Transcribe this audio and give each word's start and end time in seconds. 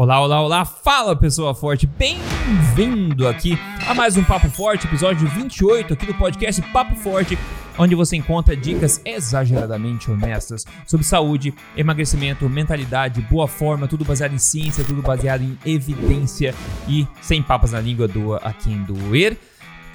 Olá, 0.00 0.20
olá, 0.20 0.40
olá, 0.40 0.64
fala 0.64 1.16
pessoa 1.16 1.52
forte, 1.52 1.84
bem-vindo 1.84 3.26
aqui 3.26 3.58
a 3.84 3.92
mais 3.92 4.16
um 4.16 4.22
Papo 4.22 4.48
Forte, 4.48 4.86
episódio 4.86 5.26
28 5.26 5.92
aqui 5.92 6.06
do 6.06 6.14
podcast 6.14 6.62
Papo 6.72 6.94
Forte, 6.94 7.36
onde 7.76 7.96
você 7.96 8.14
encontra 8.14 8.56
dicas 8.56 9.00
exageradamente 9.04 10.08
honestas 10.08 10.64
sobre 10.86 11.04
saúde, 11.04 11.52
emagrecimento, 11.76 12.48
mentalidade, 12.48 13.20
boa 13.22 13.48
forma, 13.48 13.88
tudo 13.88 14.04
baseado 14.04 14.34
em 14.34 14.38
ciência, 14.38 14.84
tudo 14.84 15.02
baseado 15.02 15.42
em 15.42 15.58
evidência 15.66 16.54
e 16.86 17.04
sem 17.20 17.42
papas 17.42 17.72
na 17.72 17.80
língua, 17.80 18.06
doa 18.06 18.36
a 18.36 18.52
quem 18.52 18.80
doer. 18.84 19.36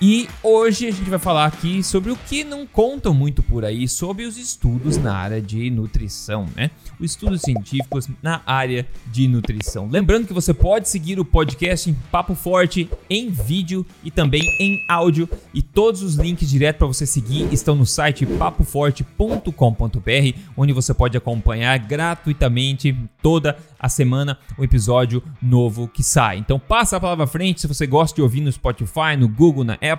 E 0.06 0.28
hoje 0.44 0.86
a 0.86 0.92
gente 0.92 1.10
vai 1.10 1.18
falar 1.18 1.46
aqui 1.46 1.82
sobre 1.82 2.12
o 2.12 2.18
que 2.18 2.44
não 2.44 2.68
contam 2.68 3.14
muito 3.14 3.42
por 3.42 3.64
aí, 3.64 3.88
sobre 3.88 4.26
os 4.26 4.38
estudos 4.38 4.98
na 4.98 5.16
área 5.16 5.42
de 5.42 5.70
nutrição, 5.70 6.46
né? 6.58 6.72
Os 7.00 7.12
estudos 7.12 7.40
científicos 7.40 8.10
na 8.22 8.42
área 8.46 8.86
de 9.08 9.30
nutrição. 9.30 9.88
Lembrando 9.90 10.28
que 10.28 10.34
você 10.34 10.54
pode 10.54 10.90
seguir 10.90 11.22
o 11.22 11.24
podcast 11.24 11.90
em 11.90 11.94
Papo 12.12 12.36
Forte 12.36 12.90
em 13.10 13.30
vídeo 13.30 13.86
e 14.04 14.12
também 14.12 14.42
em 14.60 14.78
áudio, 14.90 15.30
e 15.54 15.62
todos 15.62 16.04
os 16.04 16.16
links 16.16 16.50
direto 16.50 16.80
para 16.80 16.88
você 16.88 17.06
seguir 17.06 17.48
estão 17.54 17.74
no 17.74 17.86
site 17.86 18.26
papoforte.com.br, 18.26 20.38
onde 20.58 20.74
você 20.74 20.94
pode 20.94 21.16
acompanhar 21.16 21.80
gratuitamente 21.80 22.94
toda 23.22 23.58
a 23.80 23.88
semana 23.88 24.38
um 24.60 24.66
episódio 24.66 25.24
novo 25.42 25.88
que 25.88 26.04
sai. 26.04 26.40
Então 26.40 26.60
passa 26.60 26.98
a 26.98 27.00
palavra 27.00 27.24
à 27.24 27.28
frente, 27.28 27.62
se 27.62 27.68
você 27.68 27.88
gosta 27.88 28.16
de 28.16 28.22
ouvir 28.22 28.42
no 28.42 28.52
Spotify, 28.52 29.16
no 29.18 29.30
Google, 29.30 29.64
na 29.64 29.76
Apple, 29.76 29.93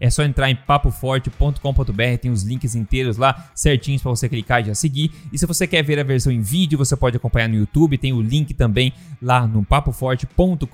é 0.00 0.10
só 0.10 0.22
entrar 0.22 0.50
em 0.50 0.56
papoforte.com.br, 0.56 2.18
tem 2.20 2.30
os 2.30 2.42
links 2.42 2.74
inteiros 2.74 3.16
lá 3.16 3.50
certinhos 3.54 4.02
para 4.02 4.10
você 4.10 4.28
clicar 4.28 4.62
e 4.62 4.66
já 4.66 4.74
seguir. 4.74 5.10
E 5.32 5.38
se 5.38 5.46
você 5.46 5.66
quer 5.66 5.82
ver 5.82 5.98
a 5.98 6.02
versão 6.02 6.32
em 6.32 6.40
vídeo, 6.40 6.78
você 6.78 6.96
pode 6.96 7.16
acompanhar 7.16 7.48
no 7.48 7.56
YouTube, 7.56 7.98
tem 7.98 8.12
o 8.12 8.20
link 8.20 8.54
também 8.54 8.92
lá 9.20 9.46
no 9.46 9.64
papoforte.com.br. 9.64 10.66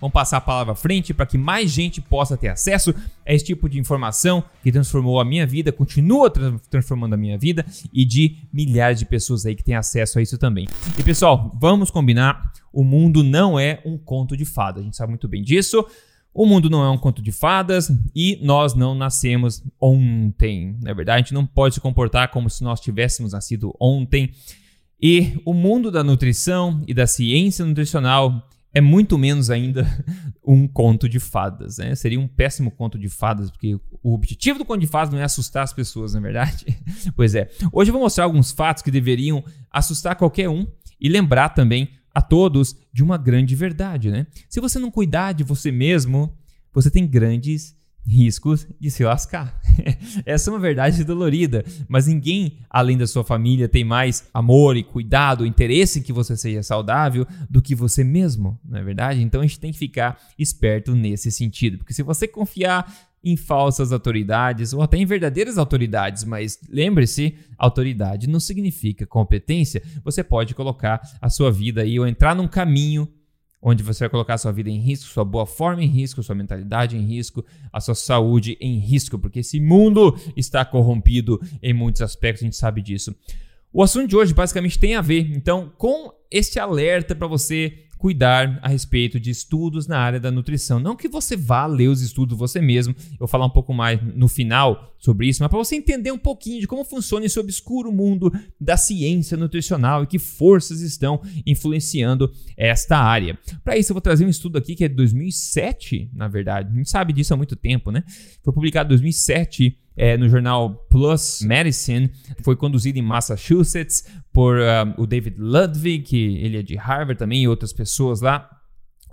Vamos 0.00 0.12
passar 0.12 0.38
a 0.38 0.40
palavra 0.40 0.72
à 0.72 0.76
frente 0.76 1.12
para 1.12 1.26
que 1.26 1.36
mais 1.36 1.70
gente 1.70 2.00
possa 2.00 2.36
ter 2.36 2.48
acesso 2.48 2.94
a 3.26 3.32
esse 3.32 3.44
tipo 3.44 3.68
de 3.68 3.78
informação 3.78 4.42
que 4.62 4.72
transformou 4.72 5.20
a 5.20 5.24
minha 5.24 5.46
vida, 5.46 5.72
continua 5.72 6.30
transformando 6.70 7.14
a 7.14 7.16
minha 7.16 7.36
vida 7.36 7.64
e 7.92 8.04
de 8.04 8.36
milhares 8.52 8.98
de 8.98 9.06
pessoas 9.06 9.44
aí 9.44 9.54
que 9.54 9.64
têm 9.64 9.74
acesso 9.74 10.18
a 10.18 10.22
isso 10.22 10.38
também. 10.38 10.66
E 10.98 11.02
pessoal, 11.02 11.50
vamos 11.60 11.90
combinar, 11.90 12.52
o 12.72 12.84
mundo 12.84 13.22
não 13.22 13.58
é 13.58 13.80
um 13.84 13.98
conto 13.98 14.36
de 14.36 14.44
fadas, 14.44 14.82
a 14.82 14.84
gente 14.84 14.96
sabe 14.96 15.10
muito 15.10 15.28
bem 15.28 15.42
disso. 15.42 15.84
O 16.38 16.46
mundo 16.46 16.70
não 16.70 16.84
é 16.84 16.88
um 16.88 16.96
conto 16.96 17.20
de 17.20 17.32
fadas 17.32 17.90
e 18.14 18.38
nós 18.40 18.72
não 18.72 18.94
nascemos 18.94 19.60
ontem. 19.80 20.78
Na 20.80 20.94
verdade, 20.94 21.16
a 21.16 21.18
gente 21.18 21.34
não 21.34 21.44
pode 21.44 21.74
se 21.74 21.80
comportar 21.80 22.30
como 22.30 22.48
se 22.48 22.62
nós 22.62 22.78
tivéssemos 22.78 23.32
nascido 23.32 23.74
ontem. 23.80 24.30
E 25.02 25.32
o 25.44 25.52
mundo 25.52 25.90
da 25.90 26.04
nutrição 26.04 26.80
e 26.86 26.94
da 26.94 27.08
ciência 27.08 27.64
nutricional 27.64 28.48
é 28.72 28.80
muito 28.80 29.18
menos 29.18 29.50
ainda 29.50 29.84
um 30.46 30.68
conto 30.68 31.08
de 31.08 31.18
fadas. 31.18 31.78
Né? 31.78 31.92
Seria 31.96 32.20
um 32.20 32.28
péssimo 32.28 32.70
conto 32.70 32.96
de 32.96 33.08
fadas, 33.08 33.50
porque 33.50 33.74
o 34.00 34.14
objetivo 34.14 34.60
do 34.60 34.64
conto 34.64 34.78
de 34.78 34.86
fadas 34.86 35.12
não 35.12 35.18
é 35.18 35.24
assustar 35.24 35.64
as 35.64 35.72
pessoas, 35.72 36.12
na 36.12 36.20
é 36.20 36.22
verdade? 36.22 36.66
pois 37.16 37.34
é. 37.34 37.50
Hoje 37.72 37.90
eu 37.90 37.92
vou 37.92 38.02
mostrar 38.02 38.22
alguns 38.22 38.52
fatos 38.52 38.84
que 38.84 38.92
deveriam 38.92 39.42
assustar 39.72 40.14
qualquer 40.14 40.48
um 40.48 40.64
e 41.00 41.08
lembrar 41.08 41.48
também 41.48 41.90
a 42.18 42.20
todos 42.20 42.76
de 42.92 43.00
uma 43.00 43.16
grande 43.16 43.54
verdade, 43.54 44.10
né? 44.10 44.26
Se 44.48 44.60
você 44.60 44.76
não 44.80 44.90
cuidar 44.90 45.32
de 45.32 45.44
você 45.44 45.70
mesmo, 45.70 46.36
você 46.74 46.90
tem 46.90 47.06
grandes 47.06 47.76
riscos 48.04 48.66
de 48.80 48.90
se 48.90 49.04
lascar. 49.04 49.60
Essa 50.26 50.50
é 50.50 50.52
uma 50.52 50.58
verdade 50.58 51.04
dolorida, 51.04 51.64
mas 51.86 52.08
ninguém 52.08 52.58
além 52.68 52.98
da 52.98 53.06
sua 53.06 53.22
família 53.22 53.68
tem 53.68 53.84
mais 53.84 54.28
amor 54.34 54.76
e 54.76 54.82
cuidado, 54.82 55.46
interesse 55.46 56.00
em 56.00 56.02
que 56.02 56.12
você 56.12 56.36
seja 56.36 56.60
saudável 56.60 57.24
do 57.48 57.62
que 57.62 57.72
você 57.72 58.02
mesmo, 58.02 58.58
não 58.64 58.80
é 58.80 58.82
verdade? 58.82 59.22
Então 59.22 59.40
a 59.40 59.46
gente 59.46 59.60
tem 59.60 59.70
que 59.70 59.78
ficar 59.78 60.20
esperto 60.36 60.96
nesse 60.96 61.30
sentido, 61.30 61.78
porque 61.78 61.94
se 61.94 62.02
você 62.02 62.26
confiar 62.26 62.92
em 63.22 63.36
falsas 63.36 63.92
autoridades 63.92 64.72
ou 64.72 64.82
até 64.82 64.96
em 64.96 65.06
verdadeiras 65.06 65.58
autoridades, 65.58 66.24
mas 66.24 66.58
lembre-se, 66.68 67.34
autoridade 67.56 68.28
não 68.28 68.40
significa 68.40 69.06
competência. 69.06 69.82
Você 70.04 70.22
pode 70.22 70.54
colocar 70.54 71.00
a 71.20 71.28
sua 71.28 71.50
vida 71.50 71.82
aí 71.82 71.98
ou 71.98 72.06
entrar 72.06 72.34
num 72.34 72.48
caminho 72.48 73.08
onde 73.60 73.82
você 73.82 74.04
vai 74.04 74.08
colocar 74.08 74.34
a 74.34 74.38
sua 74.38 74.52
vida 74.52 74.70
em 74.70 74.78
risco, 74.78 75.10
sua 75.10 75.24
boa 75.24 75.44
forma 75.44 75.82
em 75.82 75.88
risco, 75.88 76.22
sua 76.22 76.34
mentalidade 76.34 76.96
em 76.96 77.00
risco, 77.00 77.44
a 77.72 77.80
sua 77.80 77.94
saúde 77.94 78.56
em 78.60 78.78
risco, 78.78 79.18
porque 79.18 79.40
esse 79.40 79.58
mundo 79.58 80.16
está 80.36 80.64
corrompido 80.64 81.40
em 81.60 81.74
muitos 81.74 82.00
aspectos, 82.00 82.42
a 82.42 82.46
gente 82.46 82.56
sabe 82.56 82.80
disso. 82.80 83.14
O 83.72 83.82
assunto 83.82 84.08
de 84.08 84.16
hoje 84.16 84.32
basicamente 84.32 84.78
tem 84.78 84.94
a 84.94 85.00
ver, 85.00 85.30
então, 85.32 85.72
com 85.76 86.12
este 86.30 86.58
alerta 86.58 87.14
para 87.14 87.26
você 87.26 87.84
cuidar 87.98 88.58
a 88.62 88.68
respeito 88.68 89.18
de 89.18 89.30
estudos 89.30 89.86
na 89.86 89.98
área 89.98 90.20
da 90.20 90.30
nutrição. 90.30 90.78
Não 90.78 90.96
que 90.96 91.08
você 91.08 91.36
vá 91.36 91.66
ler 91.66 91.88
os 91.88 92.00
estudos 92.00 92.38
você 92.38 92.60
mesmo, 92.60 92.94
eu 93.12 93.18
vou 93.18 93.28
falar 93.28 93.44
um 93.44 93.50
pouco 93.50 93.74
mais 93.74 94.00
no 94.14 94.28
final 94.28 94.94
sobre 94.98 95.28
isso, 95.28 95.42
mas 95.42 95.50
para 95.50 95.58
você 95.58 95.76
entender 95.76 96.12
um 96.12 96.18
pouquinho 96.18 96.60
de 96.60 96.66
como 96.66 96.84
funciona 96.84 97.26
esse 97.26 97.38
obscuro 97.38 97.92
mundo 97.92 98.32
da 98.60 98.76
ciência 98.76 99.36
nutricional 99.36 100.04
e 100.04 100.06
que 100.06 100.18
forças 100.18 100.80
estão 100.80 101.20
influenciando 101.44 102.32
esta 102.56 102.96
área. 102.96 103.38
Para 103.62 103.76
isso 103.76 103.92
eu 103.92 103.94
vou 103.94 104.00
trazer 104.00 104.24
um 104.24 104.28
estudo 104.30 104.58
aqui 104.58 104.74
que 104.74 104.84
é 104.84 104.88
de 104.88 104.94
2007, 104.94 106.10
na 106.14 106.28
verdade. 106.28 106.70
A 106.72 106.76
gente 106.76 106.90
sabe 106.90 107.12
disso 107.12 107.34
há 107.34 107.36
muito 107.36 107.56
tempo, 107.56 107.90
né? 107.90 108.04
Foi 108.42 108.52
publicado 108.52 108.88
em 108.88 108.90
2007 108.90 109.76
é, 109.98 110.16
no 110.16 110.28
jornal 110.28 110.86
Plus 110.88 111.40
Medicine, 111.42 112.08
foi 112.44 112.54
conduzido 112.54 113.00
em 113.00 113.02
Massachusetts 113.02 114.06
por 114.32 114.56
uh, 114.56 114.94
o 114.96 115.04
David 115.04 115.36
Ludwig, 115.36 116.04
que 116.04 116.36
ele 116.38 116.56
é 116.56 116.62
de 116.62 116.76
Harvard 116.76 117.18
também, 117.18 117.42
e 117.42 117.48
outras 117.48 117.72
pessoas 117.72 118.20
lá, 118.20 118.48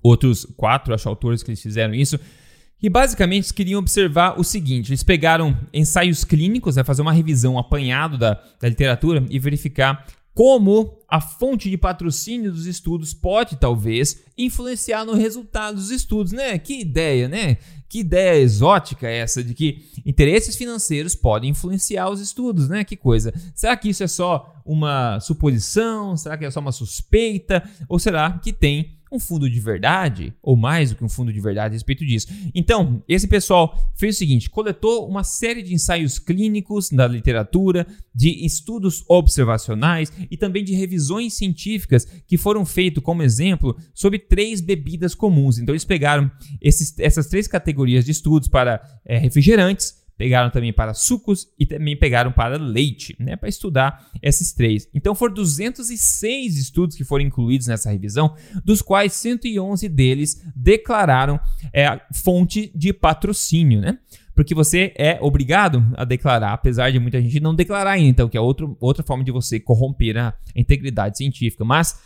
outros 0.04 0.46
quatro, 0.56 0.94
acho, 0.94 1.10
autores 1.10 1.42
que 1.42 1.50
eles 1.50 1.62
fizeram 1.62 1.96
isso. 1.96 2.20
E 2.82 2.88
basicamente 2.88 3.46
eles 3.46 3.52
queriam 3.52 3.80
observar 3.80 4.40
o 4.40 4.44
seguinte: 4.44 4.92
eles 4.92 5.02
pegaram 5.02 5.58
ensaios 5.74 6.24
clínicos, 6.24 6.76
né, 6.76 6.84
fazer 6.84 7.02
uma 7.02 7.14
revisão 7.14 7.58
apanhado 7.58 8.16
da, 8.16 8.40
da 8.62 8.70
literatura 8.70 9.26
e 9.28 9.40
verificar 9.40 10.06
como 10.36 11.00
a 11.08 11.22
fonte 11.22 11.70
de 11.70 11.78
patrocínio 11.78 12.52
dos 12.52 12.66
estudos 12.66 13.14
pode 13.14 13.56
talvez 13.56 14.22
influenciar 14.38 15.06
no 15.06 15.14
resultado 15.14 15.76
dos 15.76 15.90
estudos, 15.90 16.34
né? 16.34 16.60
Que 16.60 16.82
ideia, 16.82 17.30
né? 17.30 17.58
Que 17.88 18.00
ideia 18.00 18.42
exótica 18.42 19.08
essa 19.08 19.42
de 19.42 19.54
que 19.54 19.86
interesses 20.06 20.58
financeiros 20.58 21.16
podem 21.16 21.52
influenciar 21.52 22.10
os 22.10 22.20
estudos, 22.20 22.68
né? 22.68 22.84
Que 22.84 22.98
coisa. 22.98 23.34
Será 23.56 23.78
que 23.78 23.88
isso 23.88 24.04
é 24.04 24.08
só 24.08 24.62
uma 24.66 25.22
suposição? 25.22 26.18
Será 26.18 26.38
que 26.38 26.44
é 26.44 26.52
só 26.52 26.60
uma 26.60 26.74
suspeita? 26.74 27.64
Ou 27.88 27.98
será 27.98 28.38
que 28.38 28.52
tem 28.52 28.95
um 29.12 29.20
fundo 29.20 29.50
de 29.50 29.60
verdade, 29.60 30.34
ou 30.42 30.56
mais 30.56 30.90
do 30.90 30.96
que 30.96 31.04
um 31.04 31.10
fundo 31.10 31.32
de 31.32 31.40
verdade 31.40 31.74
a 31.74 31.74
respeito 31.74 32.06
disso. 32.06 32.28
Então, 32.54 33.04
esse 33.08 33.28
pessoal 33.28 33.92
fez 33.96 34.16
o 34.16 34.20
seguinte: 34.20 34.50
coletou 34.50 35.08
uma 35.08 35.24
série 35.24 35.62
de 35.62 35.74
ensaios 35.74 36.20
clínicos 36.20 36.90
da 36.90 37.08
literatura, 37.08 37.86
de 38.14 38.46
estudos 38.46 39.04
observacionais 39.08 40.12
e 40.30 40.38
também 40.38 40.64
de 40.64 40.74
revisões 40.74 41.34
científicas 41.34 42.06
que 42.28 42.38
foram 42.38 42.66
feitos, 42.66 43.04
como 43.04 43.24
exemplo, 43.24 43.78
sobre 43.94 44.20
três 44.20 44.62
bebidas 44.62 45.16
comuns. 45.16 45.58
Então, 45.58 45.74
eles 45.74 45.86
pegaram 45.86 46.30
esses, 46.62 46.98
essas 47.00 47.28
três 47.28 47.48
categorias 47.48 48.06
de 48.06 48.12
estudos 48.12 48.48
para 48.48 48.82
é, 49.06 49.18
refrigerantes 49.18 50.05
pegaram 50.18 50.50
também 50.50 50.72
para 50.72 50.94
sucos 50.94 51.48
e 51.60 51.66
também 51.66 51.98
pegaram 51.98 52.32
para 52.32 52.58
leite, 52.58 53.16
né, 53.20 53.36
para 53.36 53.50
estudar 53.50 54.10
esses 54.22 54.54
três. 54.54 54.88
Então 54.94 55.14
foram 55.14 55.34
206 55.34 56.58
estudos 56.58 56.96
que 56.96 57.04
foram 57.04 57.26
incluídos 57.26 57.68
nessa 57.68 57.92
revisão, 57.92 58.36
dos 58.64 58.82
quais 58.82 59.14
111 59.14 59.88
deles 59.90 60.42
declararam 60.56 61.40
é, 61.74 62.00
fonte 62.14 62.72
de 62.76 62.94
patrocínio, 62.94 63.82
né? 63.82 63.98
Porque 64.36 64.54
você 64.54 64.94
é 64.98 65.18
obrigado 65.22 65.86
a 65.96 66.04
declarar, 66.04 66.52
apesar 66.52 66.92
de 66.92 67.00
muita 67.00 67.22
gente 67.22 67.40
não 67.40 67.56
declarar 67.56 67.92
ainda, 67.92 68.10
então, 68.10 68.30
que 68.30 68.38
é 68.38 68.42
outro, 68.42 68.76
outra 68.82 69.02
forma 69.02 69.24
de 69.24 69.32
você 69.32 69.62
corromper 69.62 70.18
a 70.18 70.34
integridade 70.54 71.18
científica. 71.18 71.64
Mas 71.64 71.98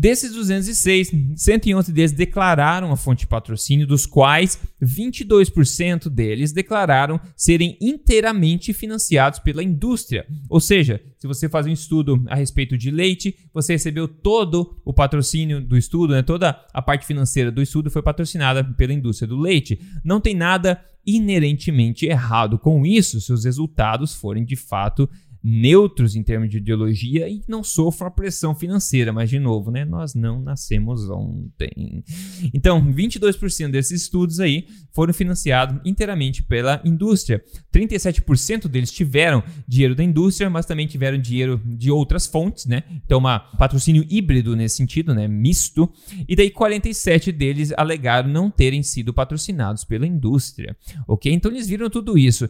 Desses 0.00 0.32
206, 0.32 1.10
111 1.34 1.92
deles 1.92 2.12
declararam 2.12 2.92
a 2.92 2.96
fonte 2.96 3.20
de 3.20 3.26
patrocínio, 3.26 3.84
dos 3.84 4.06
quais 4.06 4.56
22% 4.80 6.08
deles 6.08 6.52
declararam 6.52 7.20
serem 7.34 7.76
inteiramente 7.80 8.72
financiados 8.72 9.40
pela 9.40 9.60
indústria. 9.60 10.24
Ou 10.48 10.60
seja, 10.60 11.02
se 11.18 11.26
você 11.26 11.48
faz 11.48 11.66
um 11.66 11.72
estudo 11.72 12.24
a 12.28 12.36
respeito 12.36 12.78
de 12.78 12.92
leite, 12.92 13.34
você 13.52 13.72
recebeu 13.72 14.06
todo 14.06 14.80
o 14.84 14.94
patrocínio 14.94 15.60
do 15.60 15.76
estudo, 15.76 16.12
né? 16.12 16.22
toda 16.22 16.64
a 16.72 16.80
parte 16.80 17.04
financeira 17.04 17.50
do 17.50 17.60
estudo 17.60 17.90
foi 17.90 18.00
patrocinada 18.00 18.62
pela 18.62 18.92
indústria 18.92 19.26
do 19.26 19.36
leite. 19.36 19.80
Não 20.04 20.20
tem 20.20 20.32
nada 20.32 20.80
inerentemente 21.04 22.06
errado 22.06 22.56
com 22.56 22.86
isso 22.86 23.20
se 23.20 23.32
os 23.32 23.44
resultados 23.44 24.14
forem 24.14 24.44
de 24.44 24.54
fato 24.54 25.08
neutros 25.42 26.16
em 26.16 26.22
termos 26.22 26.50
de 26.50 26.58
ideologia 26.58 27.28
e 27.28 27.42
não 27.48 27.62
sofram 27.62 28.08
a 28.08 28.10
pressão 28.10 28.54
financeira. 28.54 29.12
Mas, 29.12 29.30
de 29.30 29.38
novo, 29.38 29.70
né, 29.70 29.84
nós 29.84 30.14
não 30.14 30.40
nascemos 30.40 31.08
ontem. 31.08 32.04
Então, 32.52 32.84
22% 32.92 33.70
desses 33.70 34.02
estudos 34.02 34.40
aí 34.40 34.66
foram 34.92 35.12
financiados 35.12 35.80
inteiramente 35.84 36.42
pela 36.42 36.80
indústria. 36.84 37.42
37% 37.72 38.68
deles 38.68 38.90
tiveram 38.90 39.42
dinheiro 39.66 39.94
da 39.94 40.04
indústria, 40.04 40.50
mas 40.50 40.66
também 40.66 40.86
tiveram 40.86 41.18
dinheiro 41.18 41.60
de 41.64 41.90
outras 41.90 42.26
fontes, 42.26 42.66
né? 42.66 42.82
Então, 43.04 43.18
um 43.18 43.56
patrocínio 43.56 44.04
híbrido 44.08 44.56
nesse 44.56 44.76
sentido, 44.76 45.14
né? 45.14 45.28
Misto. 45.28 45.90
E 46.28 46.34
daí 46.34 46.50
47 46.50 47.32
deles 47.32 47.72
alegaram 47.76 48.28
não 48.28 48.50
terem 48.50 48.82
sido 48.82 49.12
patrocinados 49.12 49.84
pela 49.84 50.06
indústria, 50.06 50.76
ok? 51.06 51.32
Então 51.32 51.50
eles 51.50 51.66
viram 51.68 51.88
tudo 51.90 52.18
isso. 52.18 52.48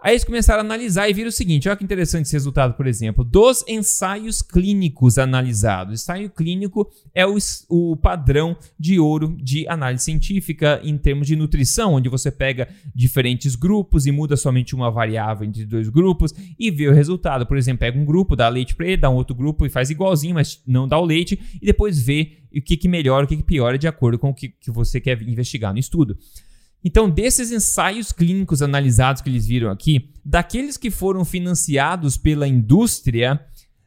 Aí 0.00 0.12
eles 0.12 0.22
começaram 0.22 0.60
a 0.60 0.64
analisar 0.64 1.08
e 1.08 1.12
viram 1.12 1.28
o 1.28 1.32
seguinte: 1.32 1.68
olha 1.68 1.76
que 1.76 1.82
interessante 1.82 2.26
esse 2.26 2.32
resultado, 2.32 2.74
por 2.74 2.86
exemplo, 2.86 3.24
dos 3.24 3.64
ensaios 3.66 4.40
clínicos 4.40 5.18
analisados. 5.18 6.02
Ensaio 6.02 6.30
clínico 6.30 6.88
é 7.12 7.26
o, 7.26 7.36
o 7.68 7.96
padrão 7.96 8.56
de 8.78 9.00
ouro 9.00 9.36
de 9.40 9.66
análise 9.68 10.04
científica 10.04 10.80
em 10.84 10.96
termos 10.96 11.26
de 11.26 11.34
nutrição, 11.34 11.94
onde 11.94 12.08
você 12.08 12.30
pega 12.30 12.68
diferentes 12.94 13.56
grupos 13.56 14.06
e 14.06 14.12
muda 14.12 14.36
somente 14.36 14.72
uma 14.72 14.88
variável 14.88 15.46
entre 15.46 15.64
dois 15.64 15.88
grupos 15.88 16.32
e 16.56 16.70
vê 16.70 16.86
o 16.86 16.94
resultado. 16.94 17.44
Por 17.44 17.56
exemplo, 17.56 17.80
pega 17.80 17.98
um 17.98 18.04
grupo, 18.04 18.36
dá 18.36 18.48
leite 18.48 18.76
para 18.76 18.86
ele, 18.86 18.96
dá 18.98 19.10
um 19.10 19.16
outro 19.16 19.34
grupo 19.34 19.66
e 19.66 19.70
faz 19.70 19.90
igualzinho, 19.90 20.34
mas 20.34 20.62
não 20.64 20.86
dá 20.86 20.96
o 20.96 21.04
leite, 21.04 21.40
e 21.60 21.66
depois 21.66 22.00
vê 22.00 22.38
o 22.56 22.62
que, 22.62 22.76
que 22.76 22.88
melhora, 22.88 23.24
o 23.24 23.28
que, 23.28 23.36
que 23.36 23.42
piora 23.42 23.76
de 23.76 23.88
acordo 23.88 24.18
com 24.18 24.30
o 24.30 24.34
que, 24.34 24.48
que 24.48 24.70
você 24.70 25.00
quer 25.00 25.20
investigar 25.22 25.72
no 25.72 25.78
estudo. 25.78 26.16
Então, 26.84 27.10
desses 27.10 27.50
ensaios 27.50 28.12
clínicos 28.12 28.62
analisados 28.62 29.20
que 29.20 29.28
eles 29.28 29.46
viram 29.46 29.70
aqui, 29.70 30.10
daqueles 30.24 30.76
que 30.76 30.90
foram 30.90 31.24
financiados 31.24 32.16
pela 32.16 32.46
indústria, 32.46 33.40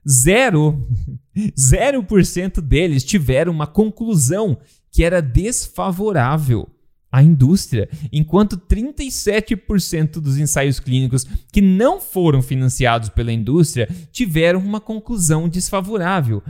zero, 0.07 0.87
0% 1.57 2.61
deles 2.61 3.03
tiveram 3.03 3.51
uma 3.51 3.67
conclusão 3.67 4.57
que 4.91 5.03
era 5.03 5.21
desfavorável 5.21 6.67
à 7.11 7.21
indústria, 7.21 7.89
enquanto 8.11 8.57
37% 8.57 10.13
dos 10.13 10.37
ensaios 10.37 10.79
clínicos 10.79 11.25
que 11.51 11.61
não 11.61 11.99
foram 11.99 12.41
financiados 12.41 13.09
pela 13.09 13.33
indústria 13.33 13.87
tiveram 14.11 14.59
uma 14.59 14.79
conclusão 14.79 15.49
desfavorável. 15.49 16.41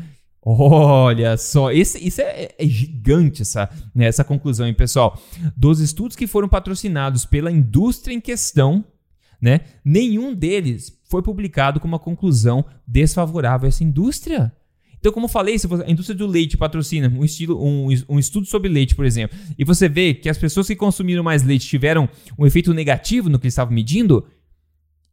Olha 0.44 1.38
só, 1.38 1.72
esse, 1.72 2.00
isso 2.00 2.20
é, 2.20 2.50
é 2.58 2.66
gigante 2.66 3.44
essa, 3.44 3.70
né, 3.94 4.06
essa 4.06 4.24
conclusão, 4.24 4.66
hein, 4.68 4.74
pessoal? 4.74 5.22
Dos 5.56 5.80
estudos 5.80 6.16
que 6.18 6.26
foram 6.26 6.50
patrocinados 6.50 7.26
pela 7.26 7.52
indústria 7.52 8.14
em 8.14 8.20
questão, 8.20 8.84
né, 9.40 9.62
nenhum 9.86 10.34
deles 10.34 11.00
foi 11.04 11.22
publicado 11.22 11.80
com 11.80 11.88
uma 11.88 12.00
conclusão 12.00 12.66
desfavorável 12.88 13.68
a 13.68 13.70
essa 13.70 13.84
indústria. 13.84 14.52
Então, 14.98 15.12
como 15.12 15.26
eu 15.26 15.30
falei, 15.30 15.58
se 15.58 15.68
a 15.68 15.90
indústria 15.90 16.18
do 16.18 16.28
leite 16.28 16.58
patrocina 16.58 17.08
um, 17.10 17.26
estilo, 17.26 17.64
um, 17.64 17.88
um 18.08 18.20
estudo 18.20 18.46
sobre 18.46 18.70
leite, 18.70 18.96
por 18.96 19.06
exemplo, 19.06 19.38
e 19.58 19.64
você 19.64 19.90
vê 19.90 20.14
que 20.14 20.30
as 20.30 20.38
pessoas 20.38 20.68
que 20.68 20.76
consumiram 20.76 21.24
mais 21.24 21.44
leite 21.44 21.68
tiveram 21.68 22.08
um 22.38 22.46
efeito 22.46 22.74
negativo 22.74 23.28
no 23.28 23.40
que 23.40 23.46
eles 23.46 23.54
estavam 23.54 23.74
medindo, 23.74 24.26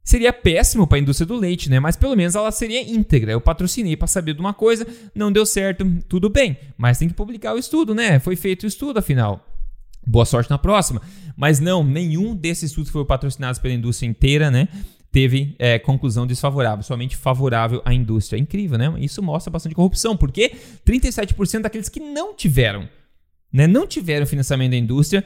Seria 0.09 0.33
péssimo 0.33 0.87
para 0.87 0.97
a 0.97 1.01
indústria 1.03 1.27
do 1.27 1.37
leite, 1.37 1.69
né? 1.69 1.79
Mas 1.79 1.95
pelo 1.95 2.17
menos 2.17 2.35
ela 2.35 2.51
seria 2.51 2.81
íntegra. 2.81 3.31
Eu 3.31 3.43
patrocinei 3.43 3.95
para 3.95 4.07
saber 4.07 4.33
de 4.33 4.41
uma 4.41 4.55
coisa, 4.55 4.87
não 5.15 5.31
deu 5.31 5.45
certo, 5.45 5.85
tudo 6.09 6.31
bem. 6.31 6.57
Mas 6.79 6.97
tem 6.97 7.09
que 7.09 7.15
publicar 7.15 7.53
o 7.53 7.59
estudo, 7.59 7.95
né? 7.95 8.19
Foi 8.19 8.35
feito 8.35 8.63
o 8.63 8.67
estudo, 8.67 9.01
afinal. 9.01 9.47
Boa 10.07 10.25
sorte 10.25 10.49
na 10.49 10.57
próxima. 10.57 11.03
Mas 11.37 11.61
não, 11.61 11.85
nenhum 11.85 12.35
desses 12.35 12.71
estudos 12.71 12.91
foi 12.91 13.05
patrocinado 13.05 13.61
pela 13.61 13.75
indústria 13.75 14.09
inteira, 14.09 14.51
né? 14.51 14.69
Teve 15.13 15.55
é, 15.59 15.79
conclusão 15.79 16.27
desfavorável, 16.27 16.83
somente 16.83 17.15
favorável 17.15 17.83
à 17.85 17.93
indústria. 17.93 18.39
É 18.39 18.41
incrível, 18.41 18.79
né? 18.79 18.91
Isso 19.01 19.23
mostra 19.23 19.51
bastante 19.51 19.75
corrupção, 19.75 20.17
porque 20.17 20.53
37% 20.87 21.61
daqueles 21.61 21.91
que 21.91 22.01
não 22.01 22.35
tiveram, 22.35 22.89
né? 23.53 23.67
Não 23.67 23.87
tiveram 23.87 24.25
financiamento 24.25 24.71
da 24.71 24.79
indústria 24.79 25.23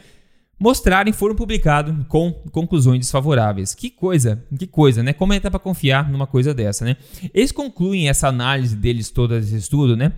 mostrarem 0.62 1.12
foram 1.12 1.34
publicados 1.34 1.92
com 2.06 2.30
conclusões 2.52 3.00
desfavoráveis. 3.00 3.74
Que 3.74 3.90
coisa, 3.90 4.40
que 4.56 4.66
coisa, 4.68 5.02
né? 5.02 5.12
Como 5.12 5.32
é 5.32 5.36
que 5.38 5.42
dá 5.42 5.50
para 5.50 5.58
confiar 5.58 6.08
numa 6.08 6.26
coisa 6.26 6.54
dessa, 6.54 6.84
né? 6.84 6.96
Eles 7.34 7.50
concluem 7.50 8.08
essa 8.08 8.28
análise 8.28 8.76
deles 8.76 9.10
toda 9.10 9.38
esse 9.38 9.56
estudo, 9.56 9.96
né? 9.96 10.12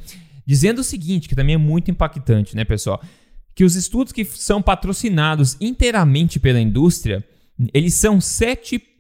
Dizendo 0.45 0.81
o 0.81 0.85
seguinte, 0.85 1.31
que 1.31 1.35
também 1.35 1.55
é 1.55 1.59
muito 1.59 1.91
impactante, 1.91 2.55
né, 2.55 2.63
pessoal? 2.63 3.03
Que 3.55 3.65
os 3.65 3.75
estudos 3.75 4.13
que 4.13 4.23
são 4.23 4.61
patrocinados 4.61 5.57
inteiramente 5.63 6.39
pela 6.39 6.61
indústria, 6.61 7.25
eles 7.73 7.95
são 7.95 8.21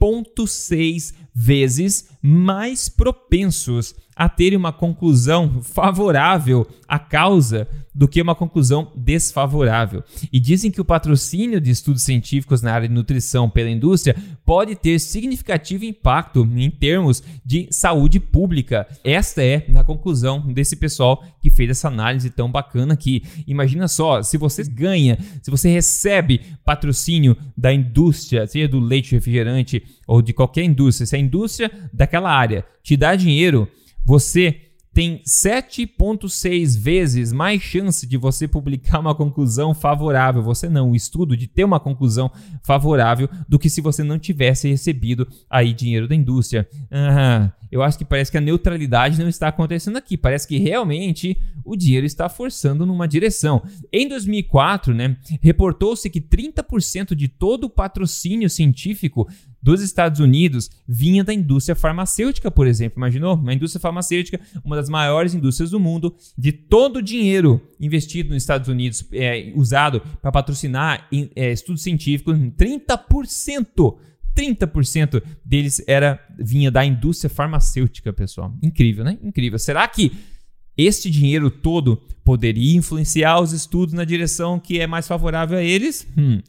7.6 0.04 1.14
vezes 1.34 2.08
mais 2.22 2.88
propensos 2.88 3.94
a 4.16 4.28
terem 4.28 4.56
uma 4.56 4.72
conclusão 4.72 5.60
favorável 5.60 6.66
à 6.86 6.98
causa 6.98 7.66
do 7.94 8.08
que 8.08 8.22
uma 8.22 8.34
conclusão 8.34 8.92
desfavorável. 8.94 10.02
E 10.32 10.38
dizem 10.38 10.70
que 10.70 10.80
o 10.80 10.84
patrocínio 10.84 11.60
de 11.60 11.70
estudos 11.70 12.02
científicos 12.02 12.62
na 12.62 12.72
área 12.72 12.88
de 12.88 12.94
nutrição 12.94 13.48
pela 13.48 13.70
indústria 13.70 14.16
pode 14.44 14.74
ter 14.74 14.98
significativo 14.98 15.84
impacto 15.84 16.48
em 16.56 16.70
termos 16.70 17.22
de 17.44 17.68
saúde 17.70 18.18
pública. 18.18 18.86
Esta 19.04 19.42
é 19.42 19.66
a 19.74 19.84
conclusão 19.84 20.40
desse 20.52 20.76
pessoal 20.76 21.24
que 21.40 21.50
fez 21.50 21.70
essa 21.70 21.88
análise 21.88 22.30
tão 22.30 22.50
bacana 22.50 22.94
aqui. 22.94 23.22
Imagina 23.46 23.86
só, 23.86 24.22
se 24.22 24.36
você 24.36 24.64
ganha, 24.64 25.18
se 25.42 25.50
você 25.50 25.68
recebe 25.68 26.40
patrocínio 26.64 27.36
da 27.56 27.72
indústria, 27.72 28.46
seja 28.46 28.68
do 28.68 28.80
leite 28.80 29.12
refrigerante 29.12 29.82
ou 30.06 30.22
de 30.22 30.32
qualquer 30.32 30.64
indústria, 30.64 31.06
se 31.06 31.16
a 31.16 31.18
indústria 31.18 31.70
daquela 31.92 32.30
área 32.30 32.64
te 32.82 32.96
dá 32.96 33.14
dinheiro, 33.14 33.68
você 34.04 34.60
tem 34.94 35.20
7,6 35.26 36.78
vezes 36.80 37.32
mais 37.32 37.60
chance 37.60 38.06
de 38.06 38.16
você 38.16 38.46
publicar 38.46 39.00
uma 39.00 39.14
conclusão 39.14 39.74
favorável, 39.74 40.40
você 40.40 40.68
não, 40.68 40.92
o 40.92 40.96
estudo 40.96 41.36
de 41.36 41.48
ter 41.48 41.64
uma 41.64 41.80
conclusão 41.80 42.30
favorável, 42.62 43.28
do 43.48 43.58
que 43.58 43.68
se 43.68 43.80
você 43.80 44.04
não 44.04 44.20
tivesse 44.20 44.68
recebido 44.68 45.26
aí 45.50 45.72
dinheiro 45.72 46.06
da 46.06 46.14
indústria. 46.14 46.68
Uhum. 46.92 47.50
Eu 47.72 47.82
acho 47.82 47.98
que 47.98 48.04
parece 48.04 48.30
que 48.30 48.38
a 48.38 48.40
neutralidade 48.40 49.18
não 49.18 49.28
está 49.28 49.48
acontecendo 49.48 49.96
aqui, 49.96 50.16
parece 50.16 50.46
que 50.46 50.58
realmente 50.58 51.36
o 51.64 51.74
dinheiro 51.74 52.06
está 52.06 52.28
forçando 52.28 52.86
numa 52.86 53.08
direção. 53.08 53.64
Em 53.92 54.06
2004, 54.08 54.94
né, 54.94 55.16
reportou-se 55.40 56.08
que 56.08 56.20
30% 56.20 57.16
de 57.16 57.26
todo 57.26 57.64
o 57.64 57.70
patrocínio 57.70 58.48
científico 58.48 59.28
dos 59.64 59.80
Estados 59.80 60.20
Unidos 60.20 60.70
vinha 60.86 61.24
da 61.24 61.32
indústria 61.32 61.74
farmacêutica, 61.74 62.50
por 62.50 62.66
exemplo. 62.66 62.98
Imaginou? 62.98 63.34
Uma 63.34 63.54
indústria 63.54 63.80
farmacêutica, 63.80 64.38
uma 64.62 64.76
das 64.76 64.90
maiores 64.90 65.32
indústrias 65.32 65.70
do 65.70 65.80
mundo, 65.80 66.14
de 66.36 66.52
todo 66.52 66.96
o 66.96 67.02
dinheiro 67.02 67.58
investido 67.80 68.34
nos 68.34 68.42
Estados 68.42 68.68
Unidos, 68.68 69.02
é, 69.10 69.54
usado 69.56 70.02
para 70.20 70.30
patrocinar 70.30 71.08
é, 71.34 71.50
estudos 71.50 71.82
científicos, 71.82 72.36
30%. 72.36 73.96
30% 74.36 75.22
deles 75.44 75.80
era 75.86 76.20
vinha 76.38 76.70
da 76.70 76.84
indústria 76.84 77.30
farmacêutica, 77.30 78.12
pessoal. 78.12 78.52
Incrível, 78.62 79.04
né? 79.04 79.16
Incrível. 79.22 79.58
Será 79.58 79.86
que 79.88 80.12
este 80.76 81.08
dinheiro 81.08 81.50
todo 81.50 82.02
poderia 82.22 82.76
influenciar 82.76 83.40
os 83.40 83.52
estudos 83.52 83.94
na 83.94 84.04
direção 84.04 84.58
que 84.58 84.80
é 84.80 84.86
mais 84.86 85.06
favorável 85.08 85.56
a 85.56 85.62
eles? 85.62 86.06
Hum. 86.18 86.42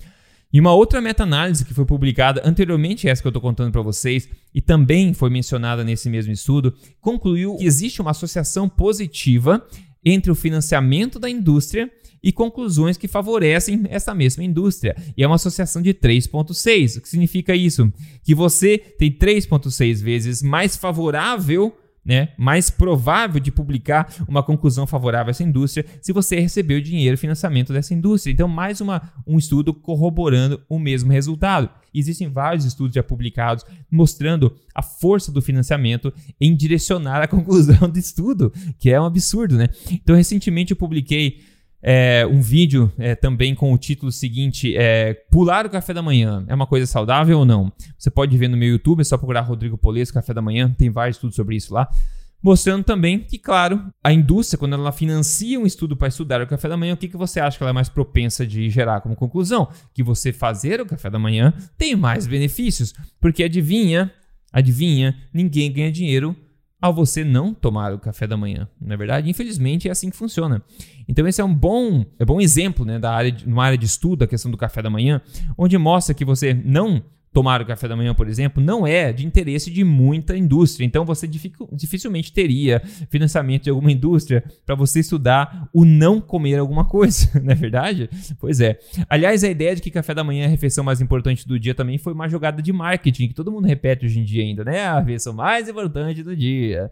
E 0.55 0.59
uma 0.61 0.73
outra 0.73 1.01
meta-análise 1.01 1.65
que 1.65 1.73
foi 1.73 1.83
publicada 1.83 2.41
anteriormente, 2.45 3.09
essa 3.09 3.21
que 3.21 3.27
eu 3.27 3.29
estou 3.29 3.41
contando 3.41 3.73
para 3.73 3.81
vocês, 3.81 4.29
e 4.53 4.61
também 4.61 5.13
foi 5.13 5.29
mencionada 5.29 5.83
nesse 5.83 6.09
mesmo 6.09 6.31
estudo, 6.31 6.73
concluiu 7.01 7.57
que 7.57 7.65
existe 7.65 8.01
uma 8.01 8.11
associação 8.11 8.69
positiva 8.69 9.67
entre 10.05 10.31
o 10.31 10.35
financiamento 10.35 11.19
da 11.19 11.29
indústria 11.29 11.91
e 12.23 12.31
conclusões 12.31 12.95
que 12.95 13.05
favorecem 13.05 13.83
essa 13.89 14.15
mesma 14.15 14.45
indústria. 14.45 14.95
E 15.17 15.23
é 15.25 15.27
uma 15.27 15.35
associação 15.35 15.81
de 15.81 15.93
3,6. 15.93 16.99
O 16.99 17.01
que 17.01 17.09
significa 17.09 17.53
isso? 17.53 17.91
Que 18.23 18.33
você 18.33 18.77
tem 18.77 19.11
3,6 19.11 20.01
vezes 20.01 20.41
mais 20.41 20.77
favorável 20.77 21.75
né, 22.05 22.29
mais 22.37 22.69
provável 22.69 23.39
de 23.39 23.51
publicar 23.51 24.13
uma 24.27 24.43
conclusão 24.43 24.85
favorável 24.85 25.29
a 25.29 25.31
essa 25.31 25.43
indústria 25.43 25.85
se 26.01 26.13
você 26.13 26.39
recebeu 26.39 26.79
dinheiro 26.79 27.17
financiamento 27.17 27.73
dessa 27.73 27.93
indústria. 27.93 28.31
Então, 28.31 28.47
mais 28.47 28.79
uma, 28.79 29.01
um 29.25 29.37
estudo 29.37 29.73
corroborando 29.73 30.61
o 30.69 30.77
mesmo 30.77 31.11
resultado. 31.11 31.69
Existem 31.93 32.29
vários 32.29 32.65
estudos 32.65 32.93
já 32.93 33.01
publicados 33.01 33.65
mostrando 33.89 34.53
a 34.73 34.81
força 34.81 35.31
do 35.31 35.41
financiamento 35.41 36.13
em 36.39 36.55
direcionar 36.55 37.21
a 37.21 37.27
conclusão 37.27 37.89
do 37.89 37.97
estudo, 37.97 38.53
que 38.77 38.91
é 38.91 38.99
um 38.99 39.05
absurdo, 39.05 39.57
né? 39.57 39.69
Então, 39.89 40.15
recentemente 40.15 40.71
eu 40.71 40.77
publiquei 40.77 41.39
é, 41.87 42.25
um 42.25 42.41
vídeo 42.41 42.91
é, 42.97 43.13
também 43.13 43.53
com 43.53 43.71
o 43.71 43.77
título 43.77 44.11
seguinte: 44.11 44.75
é, 44.75 45.13
Pular 45.29 45.67
o 45.67 45.69
café 45.69 45.93
da 45.93 46.01
manhã 46.01 46.43
é 46.47 46.55
uma 46.55 46.65
coisa 46.65 46.87
saudável 46.87 47.37
ou 47.37 47.45
não? 47.45 47.71
Você 47.95 48.09
pode 48.09 48.35
ver 48.35 48.47
no 48.47 48.57
meu 48.57 48.69
YouTube, 48.69 49.01
é 49.01 49.03
só 49.03 49.19
procurar 49.19 49.41
Rodrigo 49.41 49.77
Polesso, 49.77 50.11
café 50.11 50.33
da 50.33 50.41
manhã, 50.41 50.73
tem 50.75 50.89
vários 50.89 51.17
estudos 51.17 51.35
sobre 51.35 51.55
isso 51.55 51.71
lá. 51.71 51.87
Mostrando 52.41 52.83
também 52.83 53.19
que, 53.19 53.37
claro, 53.37 53.81
a 54.03 54.11
indústria, 54.11 54.57
quando 54.57 54.73
ela 54.73 54.91
financia 54.91 55.59
um 55.59 55.65
estudo 55.65 55.95
para 55.95 56.07
estudar 56.07 56.41
o 56.41 56.47
café 56.47 56.67
da 56.67 56.75
manhã, 56.75 56.95
o 56.95 56.97
que, 56.97 57.07
que 57.07 57.17
você 57.17 57.39
acha 57.39 57.55
que 57.55 57.63
ela 57.63 57.69
é 57.69 57.73
mais 57.73 57.89
propensa 57.89 58.47
de 58.47 58.67
gerar 58.67 59.01
como 59.01 59.15
conclusão? 59.15 59.67
Que 59.93 60.01
você 60.01 60.33
fazer 60.33 60.81
o 60.81 60.85
café 60.87 61.09
da 61.09 61.19
manhã 61.19 61.53
tem 61.77 61.95
mais 61.95 62.25
benefícios. 62.25 62.93
Porque 63.19 63.43
adivinha, 63.43 64.11
Adivinha? 64.55 65.13
Ninguém 65.33 65.69
ganha 65.69 65.91
dinheiro 65.91 66.33
ao 66.85 66.93
você 66.93 67.23
não 67.23 67.53
tomar 67.53 67.93
o 67.93 67.99
café 67.99 68.27
da 68.27 68.37
manhã. 68.37 68.67
Na 68.79 68.93
é 68.93 68.97
verdade, 68.97 69.29
infelizmente 69.29 69.87
é 69.87 69.91
assim 69.91 70.09
que 70.09 70.15
funciona. 70.15 70.61
Então 71.07 71.27
esse 71.27 71.41
é 71.41 71.43
um 71.43 71.53
bom, 71.53 72.05
é 72.19 72.25
bom 72.25 72.39
exemplo, 72.39 72.85
né, 72.85 72.99
da 72.99 73.11
área 73.11 73.31
de, 73.31 73.45
área 73.59 73.77
de 73.77 73.85
estudo, 73.85 74.23
a 74.23 74.27
questão 74.27 74.51
do 74.51 74.57
café 74.57 74.81
da 74.81 74.89
manhã, 74.89 75.21
onde 75.57 75.77
mostra 75.77 76.13
que 76.13 76.25
você 76.25 76.53
não 76.53 77.03
tomar 77.35 77.61
o 77.61 77.65
café 77.65 77.85
da 77.85 77.97
manhã, 77.97 78.15
por 78.15 78.29
exemplo, 78.29 78.63
não 78.63 78.87
é 78.87 79.11
de 79.11 79.27
interesse 79.27 79.69
de 79.69 79.83
muita 79.83 80.37
indústria. 80.37 80.85
Então 80.85 81.03
você 81.03 81.27
dificilmente 81.27 82.31
teria 82.31 82.81
financiamento 83.09 83.63
de 83.63 83.69
alguma 83.69 83.91
indústria 83.91 84.41
para 84.65 84.73
você 84.73 85.01
estudar 85.01 85.67
o 85.73 85.83
não 85.83 86.21
comer 86.21 86.57
alguma 86.57 86.85
coisa, 86.85 87.29
não 87.43 87.51
é 87.51 87.55
verdade? 87.55 88.09
Pois 88.39 88.61
é. 88.61 88.79
Aliás, 89.09 89.43
a 89.43 89.49
ideia 89.49 89.75
de 89.75 89.81
que 89.81 89.91
café 89.91 90.13
da 90.13 90.23
manhã 90.23 90.43
é 90.43 90.45
a 90.45 90.49
refeição 90.49 90.81
mais 90.81 91.01
importante 91.01 91.45
do 91.45 91.59
dia 91.59 91.75
também 91.75 91.97
foi 91.97 92.13
uma 92.13 92.29
jogada 92.29 92.61
de 92.61 92.71
marketing 92.71 93.27
que 93.27 93.33
todo 93.33 93.51
mundo 93.51 93.67
repete 93.67 94.05
hoje 94.05 94.17
em 94.17 94.23
dia 94.23 94.41
ainda, 94.41 94.63
né? 94.63 94.85
A 94.85 95.01
refeição 95.01 95.33
mais 95.33 95.67
importante 95.67 96.23
do 96.23 96.33
dia. 96.33 96.89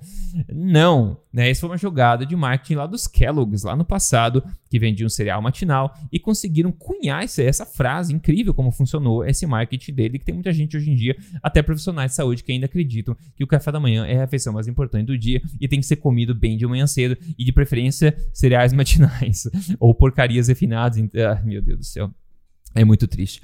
Não, 0.54 1.16
né? 1.32 1.50
Essa 1.50 1.62
foi 1.62 1.70
uma 1.70 1.78
jogada 1.78 2.26
de 2.26 2.36
marketing 2.36 2.76
lá 2.76 2.86
dos 2.86 3.08
Kellogg's, 3.08 3.64
lá 3.64 3.78
no 3.78 3.86
passado, 3.86 4.44
que 4.70 4.78
vendiam 4.78 5.08
cereal 5.08 5.42
matinal 5.42 5.96
e 6.12 6.20
conseguiram 6.20 6.72
cunhar 6.72 7.24
essa 7.24 7.66
frase 7.66 8.14
incrível 8.14 8.54
como 8.54 8.72
funcionou 8.72 9.24
esse 9.24 9.46
marketing 9.46 9.94
dele 9.94 10.20
que 10.20 10.26
tem 10.26 10.33
tem 10.34 10.36
muita 10.36 10.52
gente 10.52 10.76
hoje 10.76 10.90
em 10.90 10.96
dia, 10.96 11.16
até 11.42 11.62
profissionais 11.62 12.12
de 12.12 12.16
saúde, 12.16 12.44
que 12.44 12.52
ainda 12.52 12.66
acreditam 12.66 13.16
que 13.36 13.44
o 13.44 13.48
café 13.48 13.72
da 13.72 13.80
manhã 13.80 14.06
é 14.06 14.18
a 14.18 14.22
refeição 14.22 14.52
mais 14.52 14.68
importante 14.68 15.08
do 15.08 15.18
dia 15.18 15.42
e 15.62 15.68
tem 15.68 15.80
que 15.80 15.86
ser 15.86 15.98
comido 15.98 16.34
bem 16.34 16.58
de 16.58 16.66
manhã 16.66 16.88
cedo 16.88 17.18
e 17.38 17.44
de 17.44 17.52
preferência 17.52 18.16
cereais 18.34 18.74
matinais 18.74 19.48
ou 19.80 19.94
porcarias 19.94 20.48
refinadas. 20.48 21.00
Ah, 21.16 21.42
meu 21.44 21.62
Deus 21.62 21.80
do 21.80 21.86
céu. 21.86 22.12
É 22.76 22.84
muito 22.84 23.08
triste. 23.08 23.42